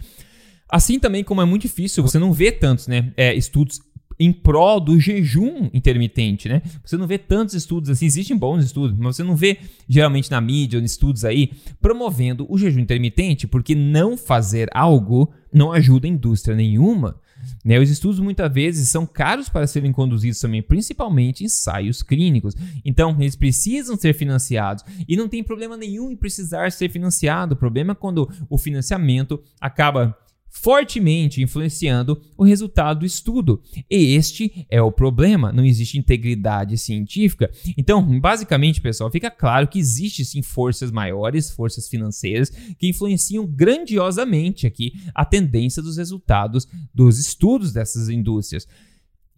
Assim 0.67 0.99
também 0.99 1.23
como 1.23 1.41
é 1.41 1.45
muito 1.45 1.63
difícil, 1.63 2.03
você 2.03 2.19
não 2.19 2.31
vê 2.31 2.51
tantos 2.51 2.87
né, 2.87 3.11
é, 3.17 3.33
estudos 3.33 3.79
em 4.19 4.33
prol 4.33 4.79
do 4.79 4.99
jejum 4.99 5.69
intermitente, 5.73 6.49
né? 6.49 6.61
Você 6.83 6.97
não 6.97 7.07
vê 7.07 7.17
tantos 7.17 7.55
estudos 7.55 7.89
assim, 7.89 8.05
existem 8.05 8.37
bons 8.37 8.65
estudos, 8.65 8.97
mas 8.97 9.15
você 9.15 9.23
não 9.23 9.35
vê 9.35 9.59
geralmente 9.87 10.29
na 10.29 10.41
mídia 10.41 10.77
ou 10.77 10.85
estudos 10.85 11.23
aí 11.23 11.51
promovendo 11.81 12.45
o 12.49 12.57
jejum 12.57 12.79
intermitente, 12.79 13.47
porque 13.47 13.73
não 13.73 14.17
fazer 14.17 14.67
algo 14.73 15.31
não 15.53 15.71
ajuda 15.71 16.05
a 16.05 16.09
indústria 16.09 16.55
nenhuma. 16.55 17.19
Né, 17.63 17.79
os 17.79 17.89
estudos 17.89 18.19
muitas 18.19 18.51
vezes 18.53 18.89
são 18.89 19.05
caros 19.05 19.47
para 19.47 19.65
serem 19.65 19.93
conduzidos 19.93 20.39
também, 20.39 20.61
principalmente 20.61 21.43
ensaios 21.43 22.03
clínicos. 22.03 22.53
Então, 22.83 23.15
eles 23.19 23.35
precisam 23.35 23.95
ser 23.95 24.13
financiados 24.13 24.83
e 25.07 25.15
não 25.15 25.29
tem 25.29 25.41
problema 25.41 25.77
nenhum 25.77 26.11
em 26.11 26.17
precisar 26.17 26.71
ser 26.71 26.89
financiado. 26.89 27.53
O 27.53 27.57
problema 27.57 27.93
é 27.93 27.95
quando 27.95 28.29
o 28.49 28.57
financiamento 28.57 29.41
acaba 29.59 30.17
fortemente 30.49 31.41
influenciando 31.41 32.21
o 32.37 32.43
resultado 32.43 32.99
do 32.99 33.05
estudo. 33.05 33.61
E 33.89 34.15
este 34.15 34.65
é 34.69 34.81
o 34.81 34.91
problema, 34.91 35.51
não 35.51 35.65
existe 35.65 35.97
integridade 35.97 36.77
científica. 36.77 37.49
Então, 37.77 38.19
basicamente, 38.19 38.81
pessoal, 38.81 39.11
fica 39.11 39.31
claro 39.31 39.67
que 39.67 39.79
existe 39.79 40.25
sim 40.25 40.41
forças 40.41 40.91
maiores, 40.91 41.51
forças 41.51 41.87
financeiras 41.87 42.49
que 42.49 42.89
influenciam 42.89 43.45
grandiosamente 43.45 44.65
aqui 44.67 44.93
a 45.13 45.23
tendência 45.23 45.81
dos 45.81 45.97
resultados 45.97 46.67
dos 46.93 47.19
estudos 47.19 47.71
dessas 47.71 48.09
indústrias. 48.09 48.67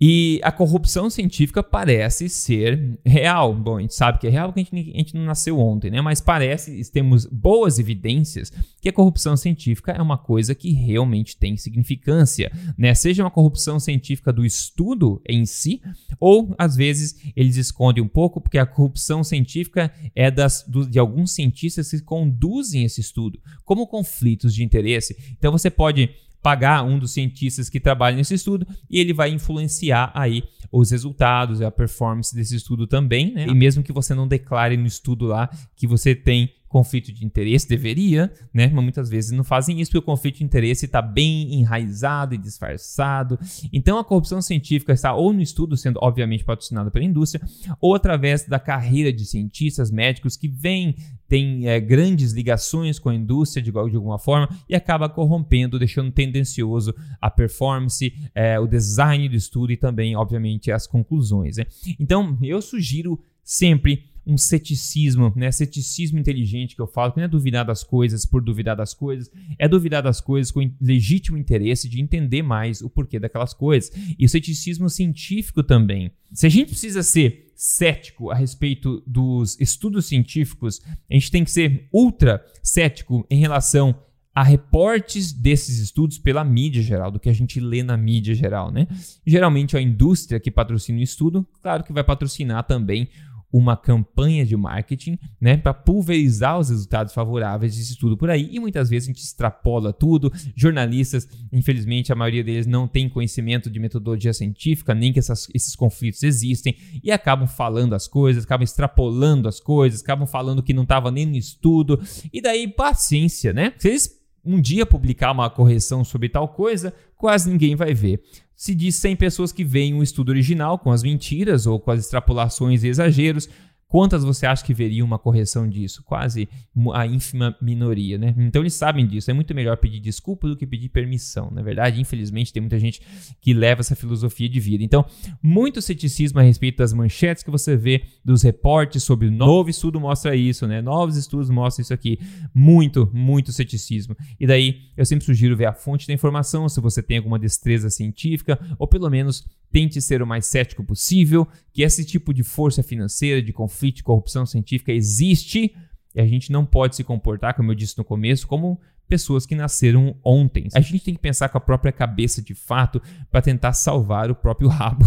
E 0.04 0.40
a 0.42 0.52
corrupção 0.52 1.12
científica 1.12 1.62
parece 1.62 2.28
ser 2.28 3.00
real. 3.06 3.54
Bom, 3.54 3.78
a 3.78 3.82
gente 3.82 3.94
sabe 3.94 4.18
que 4.18 4.26
é 4.26 4.32
real 4.32 4.48
porque 4.52 4.62
a 4.62 4.64
gente, 4.64 4.92
a 4.96 4.98
gente, 4.98 5.16
não 5.16 5.26
nasceu 5.26 5.60
ontem, 5.60 5.92
né? 5.92 6.02
Mas 6.02 6.20
parece, 6.20 6.82
temos 6.92 7.28
boas 7.28 7.78
evidências 7.78 8.52
que 8.82 8.90
a 8.90 8.94
corrupção 8.94 9.38
científica 9.38 9.92
é 9.92 10.02
uma 10.02 10.18
coisa 10.18 10.56
que 10.56 10.72
realmente 10.72 11.38
tem 11.38 11.56
significância, 11.56 12.52
né? 12.76 12.96
Seja 12.96 13.22
uma 13.22 13.30
corrupção 13.30 13.80
científica 13.80 14.34
do 14.34 14.44
estudo 14.44 15.22
em 15.24 15.46
si, 15.46 15.80
ou 16.20 16.56
às 16.58 16.76
vezes 16.76 17.18
eles 17.36 17.56
escondem 17.56 18.04
um 18.04 18.08
pouco 18.08 18.42
porque 18.42 18.58
a 18.58 18.66
corrupção 18.66 19.24
científica 19.24 19.94
é 20.16 20.32
das, 20.32 20.66
do, 20.68 20.90
de 20.90 20.98
alguns 20.98 21.32
cientistas 21.32 21.92
que 21.92 22.02
conduzem 22.02 22.84
esse 22.84 23.02
estudo, 23.02 23.40
como 23.64 23.86
conflitos 23.86 24.56
de 24.56 24.64
interesse. 24.64 25.16
Então 25.38 25.52
você 25.52 25.70
pode 25.70 26.10
pagar 26.42 26.84
um 26.84 26.98
dos 26.98 27.12
cientistas 27.12 27.70
que 27.70 27.80
trabalha 27.80 28.16
nesse 28.16 28.34
estudo 28.34 28.68
e 28.90 29.00
ele 29.00 29.14
vai 29.14 29.30
influenciar 29.30 30.12
aí 30.14 30.44
os 30.72 30.92
resultados 30.92 31.60
e 31.60 31.66
a 31.66 31.72
performance 31.72 32.34
desse 32.34 32.56
estudo 32.56 32.88
também, 32.88 33.34
né? 33.34 33.46
E 33.48 33.54
mesmo 33.54 33.84
que 33.84 33.92
você 33.92 34.14
não 34.14 34.28
declare 34.28 34.78
no 34.78 34.88
estudo 34.88 35.26
lá 35.26 35.50
que 35.76 35.86
você 35.86 36.16
tem 36.16 36.54
conflito 36.72 37.12
de 37.12 37.26
interesse, 37.26 37.68
deveria, 37.68 38.32
né? 38.54 38.72
Mas 38.74 38.84
muitas 38.84 39.10
vezes 39.10 39.32
não 39.32 39.44
fazem 39.44 39.80
isso 39.80 39.92
porque 39.92 40.00
o 40.00 40.02
conflito 40.02 40.38
de 40.38 40.44
interesse 40.44 40.86
está 40.86 41.02
bem 41.02 41.54
enraizado 41.54 42.34
e 42.34 42.38
disfarçado. 42.38 43.38
Então 43.74 44.00
a 44.00 44.06
corrupção 44.06 44.42
científica 44.42 44.94
está 44.94 45.14
ou 45.14 45.34
no 45.34 45.42
estudo, 45.42 45.76
sendo 45.76 46.00
obviamente 46.02 46.46
patrocinada 46.46 46.90
pela 46.90 47.04
indústria, 47.04 47.46
ou 47.80 47.94
através 47.94 48.48
da 48.48 48.58
carreira 48.58 49.12
de 49.12 49.26
cientistas 49.26 49.92
médicos 49.92 50.38
que 50.38 50.48
vêm, 50.48 50.96
têm 51.28 51.68
é, 51.68 51.80
grandes 51.80 52.32
ligações 52.32 52.98
com 52.98 53.10
a 53.10 53.16
indústria 53.16 53.62
de, 53.62 53.72
de 53.72 53.78
alguma 53.78 54.18
forma 54.18 54.50
e 54.70 54.76
acaba 54.76 55.10
corrompendo, 55.10 55.78
deixando 55.78 56.12
tendencioso 56.12 56.96
a 57.20 57.30
performance, 57.30 58.14
é, 58.34 58.60
o 58.60 58.66
design 58.66 59.28
do 59.28 59.36
estudo 59.36 59.74
e 59.74 59.78
também, 59.78 60.16
obviamente, 60.16 60.72
as 60.72 60.88
conclusões. 60.88 61.58
Né? 61.58 61.66
Então 62.00 62.38
eu 62.42 62.62
sugiro 62.62 63.20
sempre 63.44 64.11
um 64.26 64.38
ceticismo, 64.38 65.34
né? 65.36 65.52
Ceticismo 65.52 66.20
inteligente 66.20 66.76
que 66.76 66.82
eu 66.82 66.88
falo, 66.88 67.12
que 67.12 67.18
não 67.18 67.26
é 67.26 67.28
duvidar 67.28 67.66
das 67.66 67.84
coisas 67.84 68.26
por 68.26 68.42
duvidar 68.42 68.76
das 68.76 68.94
coisas, 68.94 69.32
é 69.58 69.68
duvidar 69.68 70.04
das 70.04 70.22
coisas 70.22 70.52
com 70.52 70.72
legítimo 70.80 71.38
interesse 71.38 71.90
de 71.90 72.02
entender 72.02 72.42
mais 72.42 72.82
o 72.82 72.90
porquê 72.90 73.20
daquelas 73.20 73.54
coisas. 73.54 73.92
E 74.18 74.26
o 74.26 74.30
ceticismo 74.30 74.90
científico 74.90 75.64
também. 75.64 76.12
Se 76.32 76.46
a 76.46 76.50
gente 76.50 76.70
precisa 76.70 77.04
ser 77.04 77.52
cético 77.56 78.32
a 78.32 78.36
respeito 78.36 79.04
dos 79.06 79.60
estudos 79.60 80.06
científicos, 80.06 80.82
a 81.10 81.14
gente 81.14 81.32
tem 81.32 81.44
que 81.44 81.52
ser 81.52 81.88
ultra 81.92 82.44
cético 82.64 83.26
em 83.30 83.40
relação 83.40 83.96
a 84.34 84.44
reportes 84.44 85.34
desses 85.34 85.78
estudos 85.78 86.18
pela 86.18 86.44
mídia 86.44 86.82
geral, 86.82 87.12
do 87.12 87.20
que 87.20 87.30
a 87.30 87.34
gente 87.34 87.60
lê 87.60 87.84
na 87.84 87.98
mídia 87.98 88.34
geral, 88.34 88.72
né? 88.72 88.88
Geralmente 89.28 89.76
a 89.76 89.82
indústria 89.82 90.40
que 90.40 90.50
patrocina 90.50 91.00
o 91.00 91.04
estudo, 91.04 91.46
claro 91.62 91.84
que 91.84 91.92
vai 91.92 92.04
patrocinar 92.04 92.64
também 92.64 93.10
uma 93.52 93.76
campanha 93.76 94.46
de 94.46 94.56
marketing, 94.56 95.20
né, 95.40 95.58
para 95.58 95.74
pulverizar 95.74 96.58
os 96.58 96.70
resultados 96.70 97.14
favoráveis 97.14 97.76
desse 97.76 97.92
estudo 97.92 98.16
por 98.16 98.30
aí. 98.30 98.50
E 98.52 98.60
muitas 98.60 98.90
vezes 98.90 99.10
a 99.10 99.12
gente 99.12 99.24
extrapola 99.24 99.92
tudo. 99.92 100.32
Jornalistas, 100.56 101.28
infelizmente, 101.52 102.12
a 102.12 102.16
maioria 102.16 102.44
deles 102.44 102.66
não 102.66 102.88
tem 102.88 103.10
conhecimento 103.10 103.70
de 103.70 103.80
metodologia 103.80 104.34
científica, 104.34 104.94
nem 104.94 105.12
que 105.12 105.20
essas, 105.20 105.48
esses 105.54 105.76
conflitos 105.76 106.24
existem, 106.24 106.76
e 107.04 107.12
acabam 107.12 107.48
falando 107.48 107.94
as 107.94 108.08
coisas, 108.08 108.44
acabam 108.44 108.64
extrapolando 108.64 109.48
as 109.48 109.60
coisas, 109.60 110.02
acabam 110.02 110.28
falando 110.28 110.64
que 110.64 110.74
não 110.74 110.84
estava 110.84 111.12
nem 111.12 111.26
no 111.26 111.36
estudo. 111.36 112.02
E 112.32 112.42
daí, 112.42 112.68
paciência, 112.68 113.52
né? 113.52 113.74
Se 113.78 113.90
eles 113.90 114.22
um 114.44 114.60
dia 114.60 114.88
publicar 114.88 115.32
uma 115.32 115.50
correção 115.52 116.04
sobre 116.04 116.28
tal 116.28 116.48
coisa, 116.48 116.92
quase 117.16 117.48
ninguém 117.48 117.76
vai 117.76 117.94
ver 117.94 118.24
se 118.62 118.76
diz 118.76 118.94
100 118.94 119.16
pessoas 119.16 119.52
que 119.52 119.64
veem 119.64 119.96
um 119.96 120.04
estudo 120.04 120.30
original 120.30 120.78
com 120.78 120.92
as 120.92 121.02
mentiras 121.02 121.66
ou 121.66 121.80
com 121.80 121.90
as 121.90 122.02
extrapolações 122.02 122.84
e 122.84 122.90
exageros, 122.90 123.50
Quantas 123.92 124.24
você 124.24 124.46
acha 124.46 124.64
que 124.64 124.74
veria 124.74 125.04
uma 125.04 125.20
correção 125.20 125.68
disso? 125.68 126.02
Quase 126.06 126.48
a 126.94 127.06
ínfima 127.06 127.54
minoria, 127.62 128.18
né? 128.18 128.34
Então 128.38 128.62
eles 128.62 128.74
sabem 128.74 129.06
disso. 129.06 129.30
É 129.30 129.34
muito 129.34 129.54
melhor 129.54 129.76
pedir 129.76 130.00
desculpa 130.00 130.48
do 130.48 130.56
que 130.56 130.66
pedir 130.66 130.88
permissão. 130.88 131.52
Na 131.52 131.62
verdade, 131.62 132.00
infelizmente, 132.00 132.54
tem 132.54 132.62
muita 132.62 132.80
gente 132.80 133.02
que 133.42 133.54
leva 133.54 133.82
essa 133.82 133.94
filosofia 133.94 134.48
de 134.48 134.62
vida. 134.62 134.82
Então, 134.82 135.06
muito 135.44 135.82
ceticismo 135.82 136.40
a 136.40 136.42
respeito 136.42 136.78
das 136.78 136.94
manchetes 136.94 137.44
que 137.44 137.52
você 137.52 137.76
vê 137.76 138.04
dos 138.24 138.44
reportes 138.44 139.04
sobre 139.04 139.28
o 139.28 139.32
novo 139.32 139.70
estudo 139.70 140.00
mostra 140.00 140.38
isso, 140.38 140.66
né? 140.66 140.82
Novos 140.82 141.18
estudos 141.18 141.50
mostram 141.50 141.84
isso 141.84 141.94
aqui. 141.94 142.18
Muito, 142.56 143.12
muito 143.12 143.52
ceticismo. 143.52 144.16
E 144.40 144.48
daí, 144.48 144.84
eu 144.96 145.06
sempre 145.06 145.26
sugiro 145.26 145.58
ver 145.58 145.66
a 145.66 145.74
fonte 145.74 146.08
da 146.08 146.14
informação, 146.14 146.70
se 146.70 146.80
você 146.80 147.04
tem 147.04 147.18
alguma 147.18 147.38
destreza 147.38 147.90
científica, 147.90 148.58
ou 148.80 148.88
pelo 148.88 149.10
menos 149.10 149.46
tente 149.72 150.02
ser 150.02 150.22
o 150.22 150.28
mais 150.28 150.46
cético 150.46 150.84
possível, 150.84 151.48
que 151.72 151.82
esse 151.82 152.04
tipo 152.04 152.34
de 152.34 152.44
força 152.44 152.84
financeira, 152.84 153.42
de 153.42 153.54
conflito, 153.54 153.98
de 153.98 154.04
corrupção 154.04 154.46
científica 154.46 154.92
existe 154.92 155.74
e 156.16 156.22
a 156.22 156.26
gente 156.26 156.52
não 156.52 156.66
pode 156.66 156.96
se 156.96 157.04
comportar, 157.04 157.54
como 157.54 157.72
eu 157.72 157.76
disse 157.76 157.98
no 157.98 158.04
começo, 158.04 158.48
como 158.48 158.80
pessoas 159.12 159.46
que 159.46 159.56
nasceram 159.56 160.16
ontem. 160.24 160.70
A 160.74 160.80
gente 160.80 161.04
tem 161.04 161.14
que 161.14 161.20
pensar 161.20 161.50
com 161.50 161.58
a 161.58 161.62
própria 161.62 161.92
cabeça 161.92 162.42
de 162.42 162.56
fato 162.56 163.02
para 163.30 163.42
tentar 163.42 163.74
salvar 163.74 164.32
o 164.32 164.36
próprio 164.36 164.70
rabo. 164.72 165.06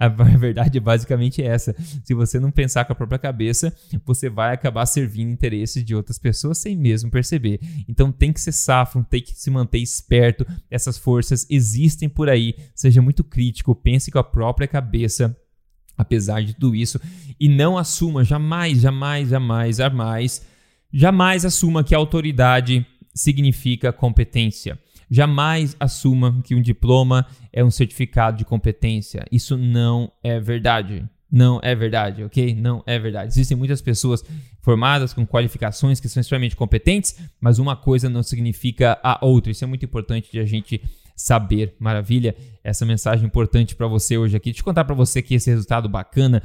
a 0.00 0.08
verdade 0.08 0.78
é 0.78 0.80
basicamente 0.80 1.42
essa. 1.42 1.76
Se 2.02 2.14
você 2.14 2.40
não 2.40 2.50
pensar 2.50 2.86
com 2.86 2.94
a 2.94 2.96
própria 2.96 3.18
cabeça, 3.18 3.70
você 4.02 4.30
vai 4.30 4.54
acabar 4.54 4.86
servindo 4.86 5.30
interesses 5.30 5.84
de 5.84 5.94
outras 5.94 6.18
pessoas 6.18 6.56
sem 6.56 6.74
mesmo 6.74 7.10
perceber. 7.10 7.60
Então 7.86 8.10
tem 8.10 8.32
que 8.32 8.40
ser 8.40 8.52
safo, 8.52 9.04
tem 9.04 9.20
que 9.20 9.38
se 9.38 9.50
manter 9.50 9.78
esperto. 9.78 10.46
Essas 10.70 10.96
forças 10.96 11.46
existem 11.50 12.08
por 12.08 12.30
aí. 12.30 12.54
Seja 12.74 13.02
muito 13.02 13.22
crítico, 13.22 13.74
pense 13.74 14.10
com 14.10 14.18
a 14.18 14.24
própria 14.24 14.66
cabeça 14.66 15.36
apesar 15.98 16.42
de 16.42 16.54
tudo 16.54 16.76
isso, 16.76 17.00
e 17.38 17.48
não 17.48 17.76
assuma 17.76 18.24
jamais, 18.24 18.80
jamais, 18.80 19.28
jamais, 19.28 19.76
jamais, 19.76 20.46
jamais 20.92 21.44
assuma 21.44 21.82
que 21.82 21.94
autoridade 21.94 22.86
significa 23.12 23.92
competência. 23.92 24.78
Jamais 25.10 25.76
assuma 25.80 26.40
que 26.44 26.54
um 26.54 26.62
diploma 26.62 27.26
é 27.52 27.64
um 27.64 27.70
certificado 27.70 28.38
de 28.38 28.44
competência. 28.44 29.24
Isso 29.32 29.56
não 29.56 30.12
é 30.22 30.38
verdade. 30.38 31.04
Não 31.30 31.60
é 31.62 31.74
verdade, 31.74 32.24
ok? 32.24 32.54
Não 32.54 32.82
é 32.86 32.98
verdade. 32.98 33.32
Existem 33.32 33.56
muitas 33.56 33.82
pessoas 33.82 34.24
formadas 34.60 35.12
com 35.12 35.26
qualificações 35.26 36.00
que 36.00 36.08
são 36.08 36.20
extremamente 36.20 36.56
competentes, 36.56 37.18
mas 37.40 37.58
uma 37.58 37.76
coisa 37.76 38.08
não 38.08 38.22
significa 38.22 38.98
a 39.02 39.24
outra. 39.24 39.52
Isso 39.52 39.64
é 39.64 39.66
muito 39.66 39.84
importante 39.84 40.30
de 40.30 40.38
a 40.38 40.46
gente 40.46 40.80
saber. 41.18 41.74
Maravilha? 41.78 42.34
Essa 42.62 42.86
mensagem 42.86 43.26
importante 43.26 43.74
para 43.74 43.88
você 43.88 44.16
hoje 44.16 44.36
aqui. 44.36 44.50
Deixa 44.50 44.60
eu 44.60 44.64
contar 44.64 44.84
para 44.84 44.94
você 44.94 45.20
que 45.20 45.34
esse 45.34 45.50
resultado 45.50 45.88
bacana 45.88 46.40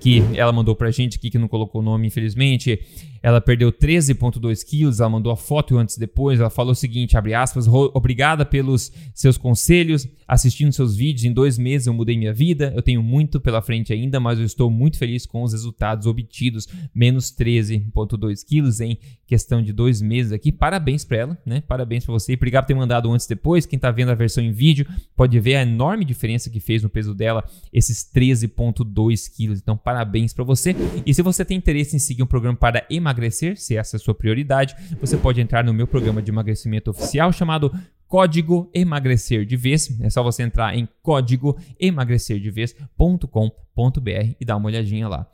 que 0.00 0.22
ela 0.34 0.52
mandou 0.52 0.76
pra 0.76 0.90
gente 0.90 1.18
aqui, 1.18 1.30
que 1.30 1.38
não 1.38 1.48
colocou 1.48 1.80
o 1.80 1.84
nome, 1.84 2.06
infelizmente. 2.06 2.80
Ela 3.20 3.40
perdeu 3.40 3.72
13,2 3.72 4.64
quilos, 4.64 5.00
ela 5.00 5.10
mandou 5.10 5.32
a 5.32 5.36
foto 5.36 5.76
antes 5.76 5.96
e 5.96 6.00
depois. 6.00 6.38
Ela 6.38 6.50
falou 6.50 6.72
o 6.72 6.74
seguinte: 6.74 7.16
abre 7.16 7.34
aspas, 7.34 7.66
obrigada 7.66 8.44
pelos 8.44 8.92
seus 9.12 9.36
conselhos, 9.36 10.06
assistindo 10.26 10.72
seus 10.72 10.94
vídeos. 10.94 11.24
Em 11.24 11.32
dois 11.32 11.58
meses 11.58 11.88
eu 11.88 11.94
mudei 11.94 12.16
minha 12.16 12.32
vida. 12.32 12.72
Eu 12.76 12.82
tenho 12.82 13.02
muito 13.02 13.40
pela 13.40 13.60
frente 13.60 13.92
ainda, 13.92 14.20
mas 14.20 14.38
eu 14.38 14.44
estou 14.44 14.70
muito 14.70 14.98
feliz 14.98 15.26
com 15.26 15.42
os 15.42 15.52
resultados 15.52 16.06
obtidos. 16.06 16.68
Menos 16.94 17.32
13,2 17.32 18.44
quilos 18.46 18.80
em 18.80 18.96
questão 19.26 19.60
de 19.60 19.72
dois 19.72 20.00
meses 20.00 20.32
aqui. 20.32 20.52
Parabéns 20.52 21.04
para 21.04 21.16
ela, 21.16 21.38
né? 21.44 21.60
Parabéns 21.60 22.04
para 22.04 22.12
você. 22.12 22.34
Obrigado 22.34 22.64
por 22.64 22.68
ter 22.68 22.74
mandado 22.74 23.12
antes 23.12 23.26
e 23.26 23.30
depois. 23.30 23.66
Quem 23.66 23.78
tá 23.78 23.90
vendo 23.90 24.10
a 24.10 24.14
versão 24.14 24.42
em 24.42 24.52
vídeo 24.52 24.86
pode 25.16 25.38
ver 25.40 25.56
a 25.56 25.62
enorme 25.62 26.04
diferença 26.04 26.48
que 26.48 26.60
fez 26.60 26.82
no 26.82 26.88
peso 26.88 27.14
dela, 27.14 27.44
esses 27.72 28.08
13,2 28.14 29.28
quilos. 29.34 29.58
Então, 29.58 29.76
parabéns 29.88 30.34
para 30.34 30.44
você. 30.44 30.76
E 31.06 31.14
se 31.14 31.22
você 31.22 31.46
tem 31.46 31.56
interesse 31.56 31.96
em 31.96 31.98
seguir 31.98 32.22
um 32.22 32.26
programa 32.26 32.58
para 32.58 32.84
emagrecer, 32.90 33.58
se 33.58 33.74
essa 33.74 33.96
é 33.96 33.98
a 33.98 34.00
sua 34.00 34.14
prioridade, 34.14 34.76
você 35.00 35.16
pode 35.16 35.40
entrar 35.40 35.64
no 35.64 35.72
meu 35.72 35.86
programa 35.86 36.20
de 36.20 36.30
emagrecimento 36.30 36.90
oficial 36.90 37.32
chamado 37.32 37.72
Código 38.06 38.70
Emagrecer 38.74 39.46
de 39.46 39.56
Vez. 39.56 39.98
É 40.02 40.10
só 40.10 40.22
você 40.22 40.42
entrar 40.42 40.76
em 40.76 40.86
código 41.02 41.56
emagrecerdevez.com.br 41.80 44.34
e 44.38 44.44
dar 44.44 44.58
uma 44.58 44.66
olhadinha 44.66 45.08
lá. 45.08 45.26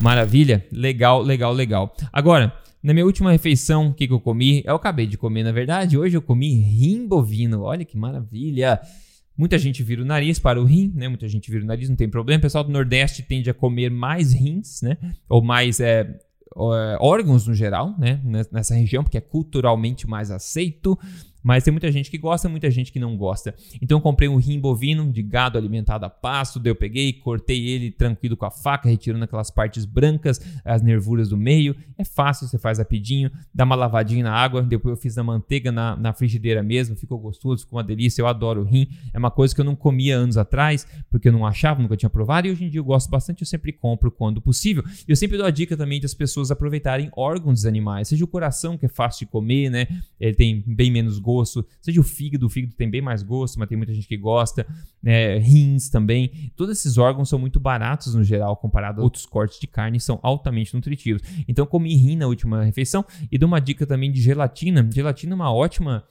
Maravilha? 0.00 0.66
Legal, 0.72 1.22
legal, 1.22 1.52
legal. 1.52 1.94
Agora, 2.12 2.52
na 2.82 2.92
minha 2.92 3.06
última 3.06 3.30
refeição, 3.30 3.90
o 3.90 3.94
que, 3.94 4.08
que 4.08 4.12
eu 4.12 4.18
comi? 4.18 4.64
Eu 4.66 4.74
acabei 4.74 5.06
de 5.06 5.16
comer, 5.16 5.44
na 5.44 5.52
verdade. 5.52 5.96
Hoje 5.96 6.16
eu 6.16 6.22
comi 6.22 6.54
rim 6.54 7.06
bovino. 7.06 7.62
Olha 7.62 7.84
que 7.84 7.96
maravilha! 7.96 8.80
Muita 9.36 9.58
gente 9.58 9.82
vira 9.82 10.02
o 10.02 10.04
nariz 10.04 10.38
para 10.38 10.60
o 10.60 10.64
rim, 10.64 10.92
né? 10.94 11.08
Muita 11.08 11.28
gente 11.28 11.50
vira 11.50 11.64
o 11.64 11.66
nariz, 11.66 11.88
não 11.88 11.96
tem 11.96 12.08
problema. 12.08 12.38
O 12.38 12.42
pessoal 12.42 12.64
do 12.64 12.70
Nordeste 12.70 13.22
tende 13.22 13.48
a 13.48 13.54
comer 13.54 13.90
mais 13.90 14.32
rins, 14.32 14.82
né? 14.82 14.98
Ou 15.28 15.42
mais 15.42 15.80
é, 15.80 16.00
é 16.00 16.96
órgãos 17.00 17.46
no 17.46 17.54
geral, 17.54 17.94
né? 17.98 18.20
Nessa 18.50 18.74
região, 18.74 19.02
porque 19.02 19.18
é 19.18 19.22
culturalmente 19.22 20.06
mais 20.06 20.30
aceito. 20.30 20.98
Mas 21.42 21.64
tem 21.64 21.72
muita 21.72 21.90
gente 21.90 22.10
que 22.10 22.16
gosta, 22.16 22.48
muita 22.48 22.70
gente 22.70 22.92
que 22.92 23.00
não 23.00 23.16
gosta. 23.16 23.54
Então 23.80 23.98
eu 23.98 24.02
comprei 24.02 24.28
um 24.28 24.36
rim 24.36 24.60
bovino 24.60 25.10
de 25.10 25.22
gado 25.22 25.58
alimentado 25.58 26.06
a 26.06 26.10
pasto, 26.10 26.60
daí 26.60 26.70
eu 26.70 26.76
peguei, 26.76 27.12
cortei 27.12 27.68
ele 27.68 27.90
tranquilo 27.90 28.36
com 28.36 28.46
a 28.46 28.50
faca, 28.50 28.88
retirando 28.88 29.24
aquelas 29.24 29.50
partes 29.50 29.84
brancas, 29.84 30.40
as 30.64 30.82
nervuras 30.82 31.28
do 31.30 31.36
meio. 31.36 31.74
É 31.98 32.04
fácil, 32.04 32.46
você 32.46 32.58
faz 32.58 32.78
rapidinho, 32.78 33.30
dá 33.52 33.64
uma 33.64 33.74
lavadinha 33.74 34.22
na 34.22 34.32
água, 34.32 34.62
depois 34.62 34.96
eu 34.96 35.02
fiz 35.02 35.16
na 35.16 35.24
manteiga 35.24 35.72
na, 35.72 35.96
na 35.96 36.12
frigideira 36.12 36.62
mesmo, 36.62 36.94
ficou 36.94 37.18
gostoso, 37.18 37.64
ficou 37.64 37.78
uma 37.78 37.84
delícia, 37.84 38.22
eu 38.22 38.26
adoro 38.26 38.62
rim. 38.62 38.88
É 39.12 39.18
uma 39.18 39.30
coisa 39.30 39.54
que 39.54 39.60
eu 39.60 39.64
não 39.64 39.74
comia 39.74 40.16
anos 40.16 40.36
atrás, 40.36 40.86
porque 41.10 41.28
eu 41.28 41.32
não 41.32 41.44
achava, 41.44 41.82
nunca 41.82 41.96
tinha 41.96 42.10
provado, 42.10 42.46
e 42.46 42.50
hoje 42.50 42.64
em 42.64 42.68
dia 42.68 42.80
eu 42.80 42.84
gosto 42.84 43.10
bastante, 43.10 43.42
eu 43.42 43.46
sempre 43.46 43.72
compro 43.72 44.10
quando 44.10 44.40
possível. 44.40 44.84
E 45.08 45.10
eu 45.10 45.16
sempre 45.16 45.36
dou 45.36 45.46
a 45.46 45.50
dica 45.50 45.76
também 45.76 45.98
de 45.98 46.06
as 46.06 46.14
pessoas 46.14 46.50
aproveitarem 46.50 47.10
órgãos 47.16 47.60
dos 47.60 47.66
animais, 47.66 48.08
seja 48.08 48.24
o 48.24 48.28
coração, 48.28 48.78
que 48.78 48.86
é 48.86 48.88
fácil 48.88 49.26
de 49.26 49.32
comer, 49.32 49.70
né? 49.70 49.88
Ele 50.20 50.34
tem 50.34 50.62
bem 50.66 50.90
menos 50.90 51.18
gosto 51.18 51.31
gosto, 51.32 51.66
seja 51.80 52.00
o 52.00 52.04
fígado, 52.04 52.46
o 52.46 52.48
fígado 52.48 52.74
tem 52.74 52.90
bem 52.90 53.00
mais 53.00 53.22
gosto, 53.22 53.58
mas 53.58 53.68
tem 53.68 53.76
muita 53.76 53.94
gente 53.94 54.06
que 54.06 54.16
gosta, 54.16 54.66
é, 55.04 55.38
rins 55.38 55.88
também. 55.88 56.30
Todos 56.56 56.78
esses 56.78 56.98
órgãos 56.98 57.28
são 57.28 57.38
muito 57.38 57.58
baratos 57.58 58.14
no 58.14 58.22
geral, 58.22 58.56
comparado 58.56 59.00
a 59.00 59.04
outros 59.04 59.26
cortes 59.26 59.58
de 59.58 59.66
carne, 59.66 59.98
são 59.98 60.18
altamente 60.22 60.74
nutritivos. 60.74 61.22
Então, 61.48 61.66
comi 61.66 61.94
rim 61.94 62.16
na 62.16 62.26
última 62.26 62.62
refeição 62.62 63.04
e 63.30 63.38
dou 63.38 63.46
uma 63.46 63.60
dica 63.60 63.86
também 63.86 64.10
de 64.12 64.20
gelatina. 64.20 64.88
Gelatina 64.92 65.32
é 65.32 65.36
uma 65.36 65.52
ótima 65.52 66.04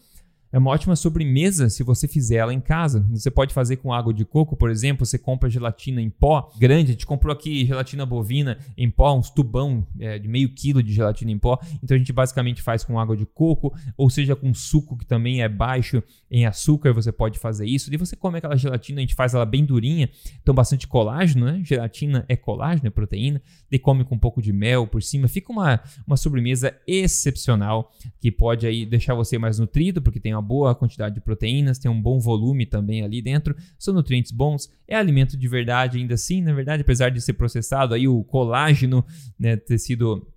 é 0.52 0.58
uma 0.58 0.72
ótima 0.72 0.96
sobremesa 0.96 1.70
se 1.70 1.82
você 1.82 2.08
fizer 2.08 2.36
ela 2.36 2.54
em 2.54 2.60
casa. 2.60 3.06
Você 3.12 3.32
pode 3.32 3.54
fazer 3.54 3.78
com 3.78 3.94
água 3.94 4.14
de 4.14 4.26
coco, 4.26 4.58
por 4.58 4.70
exemplo. 4.70 5.06
Você 5.06 5.18
compra 5.18 5.50
gelatina 5.50 6.02
em 6.02 6.10
pó 6.10 6.52
grande. 6.60 6.90
A 6.90 6.94
gente 6.94 7.06
comprou 7.06 7.32
aqui 7.32 7.66
gelatina 7.66 8.06
bovina 8.06 8.58
em 8.78 8.90
pó, 8.90 9.18
uns 9.18 9.30
tubão 9.30 9.88
é, 9.98 10.20
de 10.20 10.28
meio 10.28 10.50
quilo 10.50 10.84
de 10.84 10.92
gelatina 10.92 11.32
em 11.32 11.38
pó. 11.38 11.58
Então 11.82 11.96
a 11.96 11.98
gente 11.98 12.12
basicamente 12.12 12.62
faz 12.62 12.84
com 12.84 13.00
água 13.00 13.16
de 13.16 13.26
coco, 13.26 13.74
ou 13.96 14.10
seja, 14.10 14.36
com 14.36 14.54
suco 14.54 14.98
que 14.98 15.06
também 15.06 15.42
é 15.42 15.48
baixo 15.48 16.04
em 16.30 16.46
açúcar. 16.46 16.92
Você 16.94 17.12
pode 17.12 17.40
fazer 17.40 17.66
isso. 17.66 17.94
E 17.94 17.96
você 17.96 18.16
come 18.16 18.38
aquela 18.38 18.58
gelatina, 18.58 19.00
a 19.00 19.02
gente 19.02 19.16
faz 19.16 19.34
ela 19.34 19.46
bem 19.46 19.64
durinha, 19.64 20.10
então 20.42 20.54
bastante 20.54 20.88
colágeno, 20.88 21.46
né? 21.46 21.62
Gelatina 21.64 22.26
é 22.28 22.36
colágeno, 22.36 22.88
é 22.88 22.92
proteína. 22.92 23.42
E 23.72 23.80
come 23.80 24.04
com 24.04 24.16
um 24.16 24.20
pouco 24.20 24.42
de 24.42 24.52
mel 24.52 24.86
por 24.86 25.02
cima. 25.02 25.30
Fica 25.30 25.52
uma, 25.52 25.80
uma 26.06 26.18
sobremesa 26.18 26.76
excepcional 26.86 27.90
que 28.20 28.30
pode 28.30 28.68
aí 28.68 28.86
deixar 28.86 29.14
você 29.14 29.38
mais 29.38 29.58
nutrido, 29.58 30.02
porque 30.02 30.20
tem 30.20 30.34
uma 30.42 30.48
boa 30.48 30.74
quantidade 30.74 31.16
de 31.16 31.22
proteínas, 31.22 31.78
tem 31.78 31.90
um 31.90 32.02
bom 32.02 32.20
volume 32.20 32.66
também 32.66 33.04
ali 33.04 33.22
dentro, 33.22 33.56
são 33.78 33.94
nutrientes 33.94 34.32
bons, 34.32 34.70
é 34.88 34.96
alimento 34.96 35.38
de 35.38 35.48
verdade 35.48 36.00
ainda 36.00 36.16
assim, 36.16 36.42
na 36.42 36.54
verdade, 36.54 36.82
apesar 36.82 37.10
de 37.10 37.22
ser 37.22 37.34
processado, 37.34 37.94
aí 37.94 38.08
o 38.08 38.24
colágeno 38.24 39.06
né, 39.40 39.56
ter 39.56 39.78
sido 39.78 40.28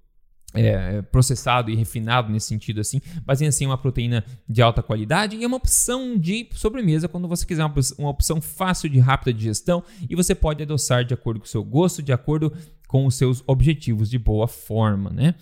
é, 0.54 1.02
processado 1.02 1.70
e 1.70 1.74
refinado 1.74 2.30
nesse 2.30 2.46
sentido 2.46 2.80
assim, 2.80 3.00
mas 3.26 3.40
ainda 3.40 3.48
assim 3.48 3.64
é 3.64 3.68
uma 3.68 3.78
proteína 3.78 4.24
de 4.48 4.62
alta 4.62 4.82
qualidade 4.82 5.36
e 5.36 5.42
é 5.42 5.46
uma 5.46 5.56
opção 5.56 6.16
de 6.16 6.48
sobremesa 6.52 7.08
quando 7.08 7.26
você 7.26 7.44
quiser 7.44 7.64
uma, 7.64 7.74
uma 7.98 8.10
opção 8.10 8.40
fácil 8.40 8.88
de 8.88 9.00
rápida 9.00 9.32
digestão 9.32 9.82
e 10.08 10.14
você 10.14 10.34
pode 10.34 10.62
adoçar 10.62 11.04
de 11.04 11.12
acordo 11.12 11.40
com 11.40 11.46
o 11.46 11.48
seu 11.48 11.64
gosto, 11.64 12.02
de 12.02 12.12
acordo 12.12 12.52
com 12.86 13.06
os 13.06 13.16
seus 13.16 13.42
objetivos 13.46 14.08
de 14.08 14.18
boa 14.18 14.46
forma, 14.46 15.10
né? 15.10 15.34